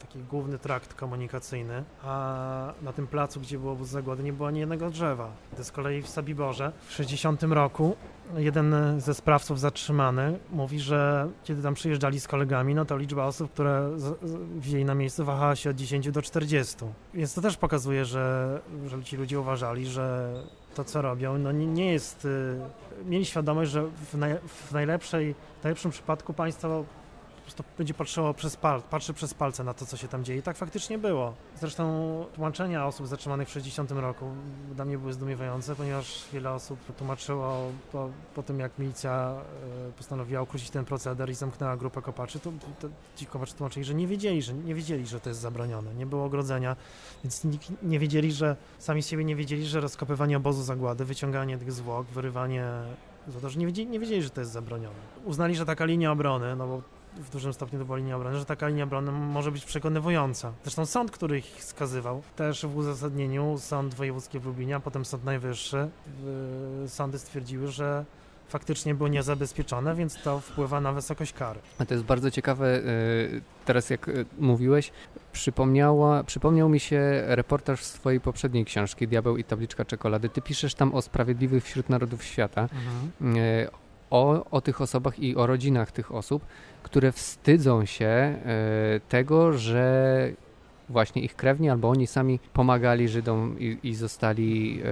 taki 0.00 0.18
główny 0.18 0.58
trakt 0.58 0.94
komunikacyjny, 0.94 1.84
a 2.02 2.72
na 2.82 2.92
tym 2.92 3.06
placu, 3.06 3.40
gdzie 3.40 3.58
był 3.58 3.70
obóz 3.70 3.88
zagłady, 3.88 4.22
nie 4.22 4.32
było 4.32 4.48
ani 4.48 4.60
jednego 4.60 4.90
drzewa. 4.90 5.30
To 5.56 5.64
z 5.64 5.72
kolei 5.72 6.02
w 6.02 6.08
Sabiborze 6.08 6.72
w 6.86 6.92
60 6.92 7.42
roku 7.42 7.96
jeden 8.36 8.74
ze 9.00 9.14
sprawców 9.14 9.60
zatrzymany 9.60 10.38
mówi, 10.50 10.80
że 10.80 11.28
kiedy 11.44 11.62
tam 11.62 11.74
przyjeżdżali 11.74 12.20
z 12.20 12.28
kolegami, 12.28 12.74
no 12.74 12.84
to 12.84 12.96
liczba 12.96 13.24
osób, 13.24 13.52
które 13.52 13.90
wzięli 14.56 14.84
na 14.84 14.94
miejsce 14.94 15.24
wahała 15.24 15.56
się 15.56 15.70
od 15.70 15.76
10 15.76 16.10
do 16.10 16.22
40. 16.22 16.76
Więc 17.14 17.34
to 17.34 17.40
też 17.40 17.56
pokazuje, 17.56 18.04
że, 18.04 18.60
że 18.86 19.04
ci 19.04 19.16
ludzie 19.16 19.40
uważali, 19.40 19.86
że 19.86 20.34
to, 20.74 20.84
co 20.84 21.02
robią, 21.02 21.38
no 21.38 21.52
nie, 21.52 21.66
nie 21.66 21.92
jest... 21.92 22.24
Y, 22.24 22.60
mieli 23.06 23.24
świadomość, 23.24 23.70
że 23.70 23.82
w, 24.12 24.14
naj, 24.14 24.34
w 24.46 24.72
najlepszej, 24.72 25.34
w 25.60 25.64
najlepszym 25.64 25.90
przypadku 25.90 26.32
państwo 26.32 26.84
prostu 27.42 27.64
będzie 27.78 27.94
patrzyło 27.94 28.34
przez 28.34 28.56
pal, 28.56 28.82
patrzy 28.82 29.14
przez 29.14 29.34
palce 29.34 29.64
na 29.64 29.74
to, 29.74 29.86
co 29.86 29.96
się 29.96 30.08
tam 30.08 30.24
dzieje. 30.24 30.38
I 30.38 30.42
tak 30.42 30.56
faktycznie 30.56 30.98
było. 30.98 31.34
Zresztą 31.60 32.26
tłumaczenia 32.34 32.86
osób 32.86 33.06
zatrzymanych 33.06 33.48
w 33.48 33.52
60 33.52 33.90
roku 33.90 34.26
dla 34.74 34.84
mnie 34.84 34.98
były 34.98 35.12
zdumiewające, 35.12 35.76
ponieważ 35.76 36.24
wiele 36.32 36.50
osób 36.50 36.96
tłumaczyło 36.96 37.72
po, 37.92 38.08
po 38.34 38.42
tym, 38.42 38.60
jak 38.60 38.78
milicja 38.78 39.34
e, 39.88 39.92
postanowiła 39.92 40.42
ukrócić 40.42 40.70
ten 40.70 40.84
proceder 40.84 41.30
i 41.30 41.34
zamknęła 41.34 41.76
grupę 41.76 42.02
kopaczy, 42.02 42.40
to, 42.40 42.52
to 42.80 42.88
ci 43.16 43.26
kopacze 43.26 43.54
tłumaczyli, 43.54 43.84
że 43.84 43.94
nie 43.94 44.06
wiedzieli, 44.06 44.42
że 44.42 44.54
nie 44.54 44.74
wiedzieli, 44.74 45.06
że 45.06 45.20
to 45.20 45.28
jest 45.28 45.40
zabronione. 45.40 45.94
Nie 45.94 46.06
było 46.06 46.24
ogrodzenia, 46.24 46.76
więc 47.24 47.46
nie 47.82 47.98
wiedzieli, 47.98 48.32
że 48.32 48.56
sami 48.78 49.02
siebie 49.02 49.24
nie 49.24 49.36
wiedzieli, 49.36 49.66
że 49.66 49.80
rozkopywanie 49.80 50.36
obozu 50.36 50.62
zagłady, 50.62 51.04
wyciąganie 51.04 51.58
tych 51.58 51.72
zwłok, 51.72 52.06
wyrywanie 52.06 52.64
za 53.28 53.40
to, 53.40 53.48
że 53.48 53.58
nie 53.58 53.66
wiedzieli, 53.66 53.88
nie 53.88 54.00
wiedzieli, 54.00 54.22
że 54.22 54.30
to 54.30 54.40
jest 54.40 54.52
zabronione. 54.52 54.94
Uznali, 55.24 55.54
że 55.54 55.66
taka 55.66 55.84
linia 55.84 56.12
obrony, 56.12 56.56
no 56.56 56.66
bo 56.66 56.82
w 57.16 57.30
dużym 57.30 57.52
stopniu 57.52 57.78
to 57.78 57.84
była 57.84 57.98
linia 57.98 58.16
obrony, 58.16 58.38
że 58.38 58.44
taka 58.44 58.68
linia 58.68 58.84
obrony 58.84 59.12
może 59.12 59.52
być 59.52 59.64
przekonywująca. 59.64 60.52
Zresztą 60.62 60.86
sąd, 60.86 61.10
który 61.10 61.38
ich 61.38 61.64
skazywał, 61.64 62.22
też 62.36 62.66
w 62.66 62.76
uzasadnieniu, 62.76 63.58
sąd 63.58 63.94
wojewódzki 63.94 64.38
w 64.38 64.46
Lublinie, 64.46 64.76
a 64.76 64.80
potem 64.80 65.04
sąd 65.04 65.24
najwyższy, 65.24 65.88
sądy 66.86 67.18
stwierdziły, 67.18 67.68
że 67.68 68.04
faktycznie 68.48 68.94
było 68.94 69.08
niezabezpieczone, 69.08 69.94
więc 69.94 70.22
to 70.22 70.40
wpływa 70.40 70.80
na 70.80 70.92
wysokość 70.92 71.32
kary. 71.32 71.60
A 71.78 71.84
to 71.84 71.94
jest 71.94 72.06
bardzo 72.06 72.30
ciekawe, 72.30 72.78
y, 72.78 73.42
teraz 73.64 73.90
jak 73.90 74.08
y, 74.08 74.26
mówiłeś, 74.38 74.92
przypomniała, 75.32 76.24
przypomniał 76.24 76.68
mi 76.68 76.80
się 76.80 77.22
reportaż 77.26 77.84
z 77.84 77.92
twojej 77.92 78.20
poprzedniej 78.20 78.64
książki, 78.64 79.08
Diabeł 79.08 79.36
i 79.36 79.44
tabliczka 79.44 79.84
czekolady. 79.84 80.28
Ty 80.28 80.42
piszesz 80.42 80.74
tam 80.74 80.94
o 80.94 81.02
sprawiedliwych 81.02 81.64
wśród 81.64 81.88
narodów 81.88 82.24
świata, 82.24 82.62
mhm. 82.62 83.36
Y, 83.36 83.68
o, 84.10 84.44
o 84.50 84.60
tych 84.60 84.80
osobach 84.80 85.18
i 85.18 85.36
o 85.36 85.46
rodzinach 85.46 85.92
tych 85.92 86.14
osób, 86.14 86.46
które 86.82 87.12
wstydzą 87.12 87.84
się 87.84 88.06
e, 88.06 88.38
tego, 89.08 89.52
że 89.52 90.32
właśnie 90.88 91.22
ich 91.22 91.36
krewni 91.36 91.70
albo 91.70 91.88
oni 91.88 92.06
sami 92.06 92.40
pomagali 92.52 93.08
Żydom 93.08 93.56
i, 93.58 93.78
i 93.82 93.94
zostali 93.94 94.82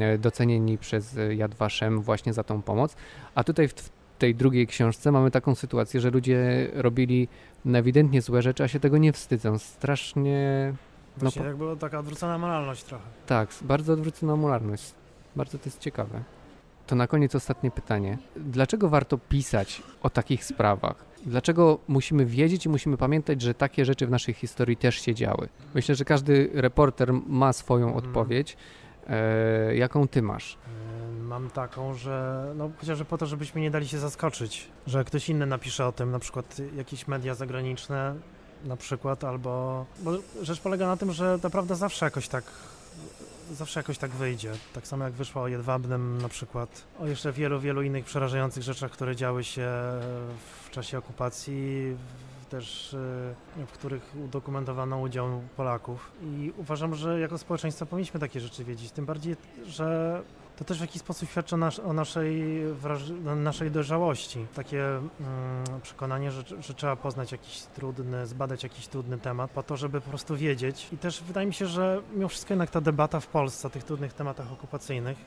e, 0.00 0.18
docenieni 0.18 0.78
przez 0.78 1.18
Yad 1.30 1.54
Vashem 1.54 2.02
właśnie 2.02 2.32
za 2.32 2.44
tą 2.44 2.62
pomoc. 2.62 2.96
A 3.34 3.44
tutaj 3.44 3.68
w 3.68 3.74
tej 4.18 4.34
drugiej 4.34 4.66
książce 4.66 5.12
mamy 5.12 5.30
taką 5.30 5.54
sytuację, 5.54 6.00
że 6.00 6.10
ludzie 6.10 6.68
robili 6.74 7.28
ewidentnie 7.66 8.22
złe 8.22 8.42
rzeczy, 8.42 8.64
a 8.64 8.68
się 8.68 8.80
tego 8.80 8.98
nie 8.98 9.12
wstydzą. 9.12 9.58
Strasznie... 9.58 10.72
No 11.16 11.20
właśnie, 11.20 11.42
no, 11.42 11.48
jak 11.48 11.56
była 11.56 11.76
taka 11.76 11.98
odwrócona 11.98 12.38
moralność 12.38 12.84
trochę. 12.84 13.04
Tak, 13.26 13.48
bardzo 13.62 13.92
odwrócona 13.92 14.36
moralność. 14.36 14.94
Bardzo 15.36 15.58
to 15.58 15.64
jest 15.64 15.80
ciekawe. 15.80 16.22
To 16.90 16.96
na 16.96 17.06
koniec 17.06 17.34
ostatnie 17.34 17.70
pytanie. 17.70 18.18
Dlaczego 18.36 18.88
warto 18.88 19.18
pisać 19.18 19.82
o 20.02 20.10
takich 20.10 20.44
sprawach? 20.44 21.04
Dlaczego 21.26 21.78
musimy 21.88 22.26
wiedzieć 22.26 22.66
i 22.66 22.68
musimy 22.68 22.96
pamiętać, 22.96 23.42
że 23.42 23.54
takie 23.54 23.84
rzeczy 23.84 24.06
w 24.06 24.10
naszej 24.10 24.34
historii 24.34 24.76
też 24.76 25.00
się 25.00 25.14
działy? 25.14 25.48
Myślę, 25.74 25.94
że 25.94 26.04
każdy 26.04 26.50
reporter 26.54 27.12
ma 27.12 27.52
swoją 27.52 27.86
mhm. 27.86 28.04
odpowiedź. 28.04 28.56
E, 29.08 29.76
jaką 29.76 30.08
ty 30.08 30.22
masz? 30.22 30.58
E, 31.18 31.22
mam 31.22 31.50
taką, 31.50 31.94
że 31.94 32.46
no, 32.56 32.70
chociażby 32.80 33.04
po 33.04 33.18
to, 33.18 33.26
żebyśmy 33.26 33.60
nie 33.60 33.70
dali 33.70 33.88
się 33.88 33.98
zaskoczyć, 33.98 34.68
że 34.86 35.04
ktoś 35.04 35.28
inny 35.28 35.46
napisze 35.46 35.86
o 35.86 35.92
tym, 35.92 36.10
na 36.10 36.18
przykład 36.18 36.56
jakieś 36.76 37.08
media 37.08 37.34
zagraniczne, 37.34 38.14
na 38.64 38.76
przykład, 38.76 39.24
albo. 39.24 39.86
Bo 39.98 40.12
rzecz 40.42 40.60
polega 40.60 40.86
na 40.86 40.96
tym, 40.96 41.12
że 41.12 41.38
ta 41.38 41.50
prawda 41.50 41.74
zawsze 41.74 42.06
jakoś 42.06 42.28
tak 42.28 42.44
zawsze 43.50 43.80
jakoś 43.80 43.98
tak 43.98 44.10
wyjdzie. 44.10 44.52
Tak 44.72 44.86
samo 44.86 45.04
jak 45.04 45.12
wyszło 45.12 45.42
o 45.42 45.48
Jedwabnym 45.48 46.22
na 46.22 46.28
przykład, 46.28 46.84
o 47.00 47.06
jeszcze 47.06 47.32
wielu, 47.32 47.60
wielu 47.60 47.82
innych 47.82 48.04
przerażających 48.04 48.62
rzeczach, 48.62 48.90
które 48.90 49.16
działy 49.16 49.44
się 49.44 49.68
w 50.64 50.70
czasie 50.70 50.98
okupacji, 50.98 51.96
też 52.50 52.94
e, 52.94 53.66
w 53.66 53.72
których 53.72 54.14
udokumentowano 54.24 55.00
udział 55.00 55.42
Polaków. 55.56 56.12
I 56.22 56.52
uważam, 56.56 56.94
że 56.94 57.20
jako 57.20 57.38
społeczeństwo 57.38 57.86
powinniśmy 57.86 58.20
takie 58.20 58.40
rzeczy 58.40 58.64
wiedzieć. 58.64 58.90
Tym 58.90 59.06
bardziej, 59.06 59.36
że 59.66 60.22
to 60.60 60.64
też 60.64 60.78
w 60.78 60.80
jakiś 60.80 61.00
sposób 61.00 61.28
świadczy 61.28 61.56
o, 61.56 61.88
o 61.88 61.92
naszej, 61.92 62.42
naszej 63.36 63.70
dojrzałości. 63.70 64.46
Takie 64.54 64.86
mm, 64.86 65.00
przekonanie, 65.82 66.30
że, 66.30 66.42
że, 66.60 66.74
trzeba 66.74 66.96
poznać 66.96 67.32
jakiś 67.32 67.62
trudny, 67.62 68.26
zbadać 68.26 68.62
jakiś 68.62 68.86
trudny 68.86 69.18
temat 69.18 69.50
po 69.50 69.62
to, 69.62 69.76
żeby 69.76 70.00
po 70.00 70.10
prostu 70.10 70.36
wiedzieć. 70.36 70.86
I 70.92 70.98
też 70.98 71.22
wydaje 71.22 71.46
mi 71.46 71.54
się, 71.54 71.66
że 71.66 72.02
mimo 72.14 72.28
wszystko 72.28 72.52
jednak 72.52 72.70
ta 72.70 72.80
debata 72.80 73.20
w 73.20 73.26
Polsce 73.26 73.68
o 73.68 73.70
tych 73.70 73.84
trudnych 73.84 74.12
tematach 74.12 74.52
okupacyjnych 74.52 75.18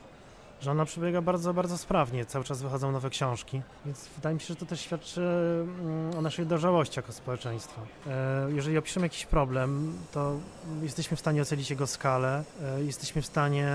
że 0.60 0.70
ona 0.70 0.84
przebiega 0.84 1.22
bardzo, 1.22 1.54
bardzo 1.54 1.78
sprawnie. 1.78 2.26
Cały 2.26 2.44
czas 2.44 2.62
wychodzą 2.62 2.92
nowe 2.92 3.10
książki, 3.10 3.62
więc 3.86 4.08
wydaje 4.16 4.34
mi 4.34 4.40
się, 4.40 4.46
że 4.46 4.56
to 4.56 4.66
też 4.66 4.80
świadczy 4.80 5.20
mm, 5.20 6.18
o 6.18 6.22
naszej 6.22 6.46
dojrzałości 6.46 6.98
jako 6.98 7.12
społeczeństwa. 7.12 7.82
E, 8.06 8.46
jeżeli 8.52 8.78
opiszemy 8.78 9.06
jakiś 9.06 9.26
problem, 9.26 9.92
to 10.12 10.36
jesteśmy 10.82 11.16
w 11.16 11.20
stanie 11.20 11.42
ocenić 11.42 11.70
jego 11.70 11.86
skalę, 11.86 12.44
e, 12.62 12.84
jesteśmy 12.84 13.22
w 13.22 13.26
stanie 13.26 13.68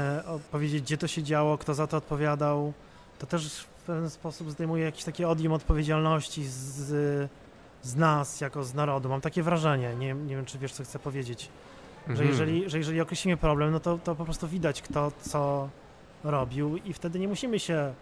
powiedzieć, 0.52 0.84
gdzie 0.84 0.98
to 0.98 1.08
się 1.08 1.24
działo, 1.24 1.58
kto 1.58 1.74
za 1.74 1.88
to 1.88 1.98
odpowiadał. 1.98 2.74
To 3.20 3.28
też 3.28 3.60
w 3.60 3.84
pewien 3.84 4.10
sposób 4.10 4.52
zdejmuje 4.52 4.84
jakieś 4.84 5.04
takie 5.04 5.30
odium 5.30 5.54
odpowiedzialności 5.54 6.44
z, 6.46 7.30
z 7.84 7.96
nas, 7.96 8.42
jako 8.42 8.64
z 8.64 8.74
narodu. 8.74 9.10
Mam 9.10 9.22
takie 9.22 9.44
wrażenie, 9.44 9.96
nie, 9.96 10.14
nie 10.14 10.36
wiem, 10.36 10.46
czy 10.46 10.60
wiesz, 10.60 10.74
co 10.74 10.84
chcę 10.84 11.00
powiedzieć. 11.00 11.50
Że 12.08 12.12
mhm. 12.12 12.30
jeżeli, 12.30 12.70
że 12.70 12.78
jeżeli 12.78 13.02
określimy 13.02 13.38
problem, 13.38 13.72
no 13.72 13.80
to, 13.80 13.98
to 14.04 14.16
po 14.16 14.26
prostu 14.26 14.48
widać, 14.48 14.82
kto 14.82 15.12
co 15.22 15.70
robił 16.24 16.78
i 16.78 16.94
wtedy 16.94 17.20
nie 17.20 17.28
musimy 17.28 17.60
się 17.60 17.94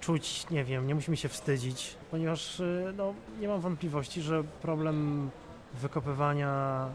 czuć, 0.00 0.50
nie 0.50 0.64
wiem, 0.64 0.86
nie 0.86 0.94
musimy 0.94 1.16
się 1.16 1.28
wstydzić, 1.28 1.94
ponieważ 2.10 2.60
y, 2.60 2.94
no, 2.96 3.14
nie 3.40 3.48
mam 3.48 3.60
wątpliwości, 3.60 4.22
że 4.22 4.44
problem 4.62 5.30
wykopywania, 5.74 6.88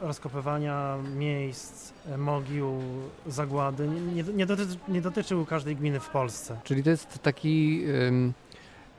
rozkopywania 0.00 0.96
miejsc, 1.16 1.92
e, 2.06 2.18
mogił, 2.18 2.80
zagłady 3.26 3.88
nie, 3.88 4.22
nie, 4.22 4.46
dotyczy, 4.46 4.76
nie 4.88 5.02
dotyczył 5.02 5.46
każdej 5.46 5.76
gminy 5.76 6.00
w 6.00 6.08
Polsce. 6.08 6.60
Czyli 6.64 6.82
to 6.82 6.90
jest 6.90 7.18
taki, 7.18 7.84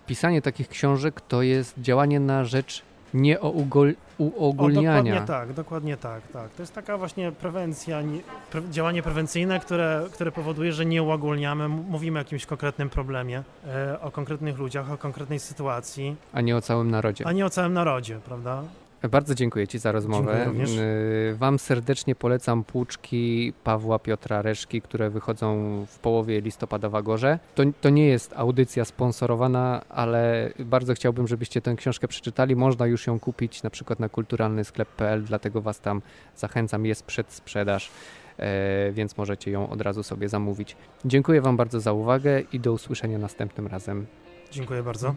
pisanie 0.07 0.41
takich 0.41 0.69
książek 0.69 1.21
to 1.21 1.41
jest 1.41 1.73
działanie 1.77 2.19
na 2.19 2.45
rzecz 2.45 2.88
Nie 3.13 3.39
o 3.41 3.51
ugol- 3.51 3.93
uogólniania. 4.17 4.91
O, 4.91 5.03
dokładnie 5.03 5.27
tak, 5.27 5.53
dokładnie 5.53 5.97
tak, 5.97 6.27
tak. 6.33 6.49
To 6.49 6.61
jest 6.63 6.73
taka 6.73 6.97
właśnie 6.97 7.31
prewencja, 7.31 8.01
nie, 8.01 8.19
pre, 8.51 8.61
działanie 8.71 9.03
prewencyjne, 9.03 9.59
które, 9.59 10.05
które 10.13 10.31
powoduje, 10.31 10.73
że 10.73 10.85
nie 10.85 11.03
uogólniamy, 11.03 11.67
mówimy 11.69 12.19
o 12.19 12.21
jakimś 12.21 12.45
konkretnym 12.45 12.89
problemie, 12.89 13.43
e, 13.67 14.01
o 14.01 14.11
konkretnych 14.11 14.57
ludziach, 14.57 14.91
o 14.91 14.97
konkretnej 14.97 15.39
sytuacji, 15.39 16.15
A 16.33 16.41
nie 16.41 16.57
o 16.57 16.61
całym 16.61 16.91
narodzie. 16.91 17.27
a 17.27 17.31
nie 17.31 17.45
o 17.45 17.49
całym 17.49 17.73
narodzie, 17.73 18.19
prawda? 18.25 18.63
Bardzo 19.07 19.35
dziękuję 19.35 19.67
Ci 19.67 19.79
za 19.79 19.91
rozmowę. 19.91 20.51
Y, 21.31 21.35
Wam 21.35 21.59
serdecznie 21.59 22.15
polecam 22.15 22.63
płuczki 22.63 23.53
Pawła 23.63 23.99
Piotra 23.99 24.41
Reszki, 24.41 24.81
które 24.81 25.09
wychodzą 25.09 25.85
w 25.87 25.99
połowie 25.99 26.41
listopada 26.41 26.89
w 26.89 26.95
Agorze. 26.95 27.39
To, 27.55 27.63
to 27.81 27.89
nie 27.89 28.07
jest 28.07 28.33
audycja 28.35 28.85
sponsorowana, 28.85 29.81
ale 29.89 30.53
bardzo 30.59 30.93
chciałbym, 30.93 31.27
żebyście 31.27 31.61
tę 31.61 31.75
książkę 31.75 32.07
przeczytali. 32.07 32.55
Można 32.55 32.85
już 32.85 33.07
ją 33.07 33.19
kupić 33.19 33.63
na 33.63 33.69
przykład 33.69 33.99
na 33.99 34.09
kulturalnysklep.pl, 34.09 35.23
dlatego 35.23 35.61
Was 35.61 35.79
tam 35.79 36.01
zachęcam. 36.35 36.85
Jest 36.85 37.03
przedsprzedaż, 37.03 37.91
e, 38.37 38.91
więc 38.91 39.17
możecie 39.17 39.51
ją 39.51 39.69
od 39.69 39.81
razu 39.81 40.03
sobie 40.03 40.29
zamówić. 40.29 40.75
Dziękuję 41.05 41.41
Wam 41.41 41.57
bardzo 41.57 41.79
za 41.79 41.93
uwagę 41.93 42.41
i 42.53 42.59
do 42.59 42.73
usłyszenia 42.73 43.17
następnym 43.17 43.67
razem. 43.67 44.05
Dziękuję 44.51 44.83
bardzo. 44.83 45.15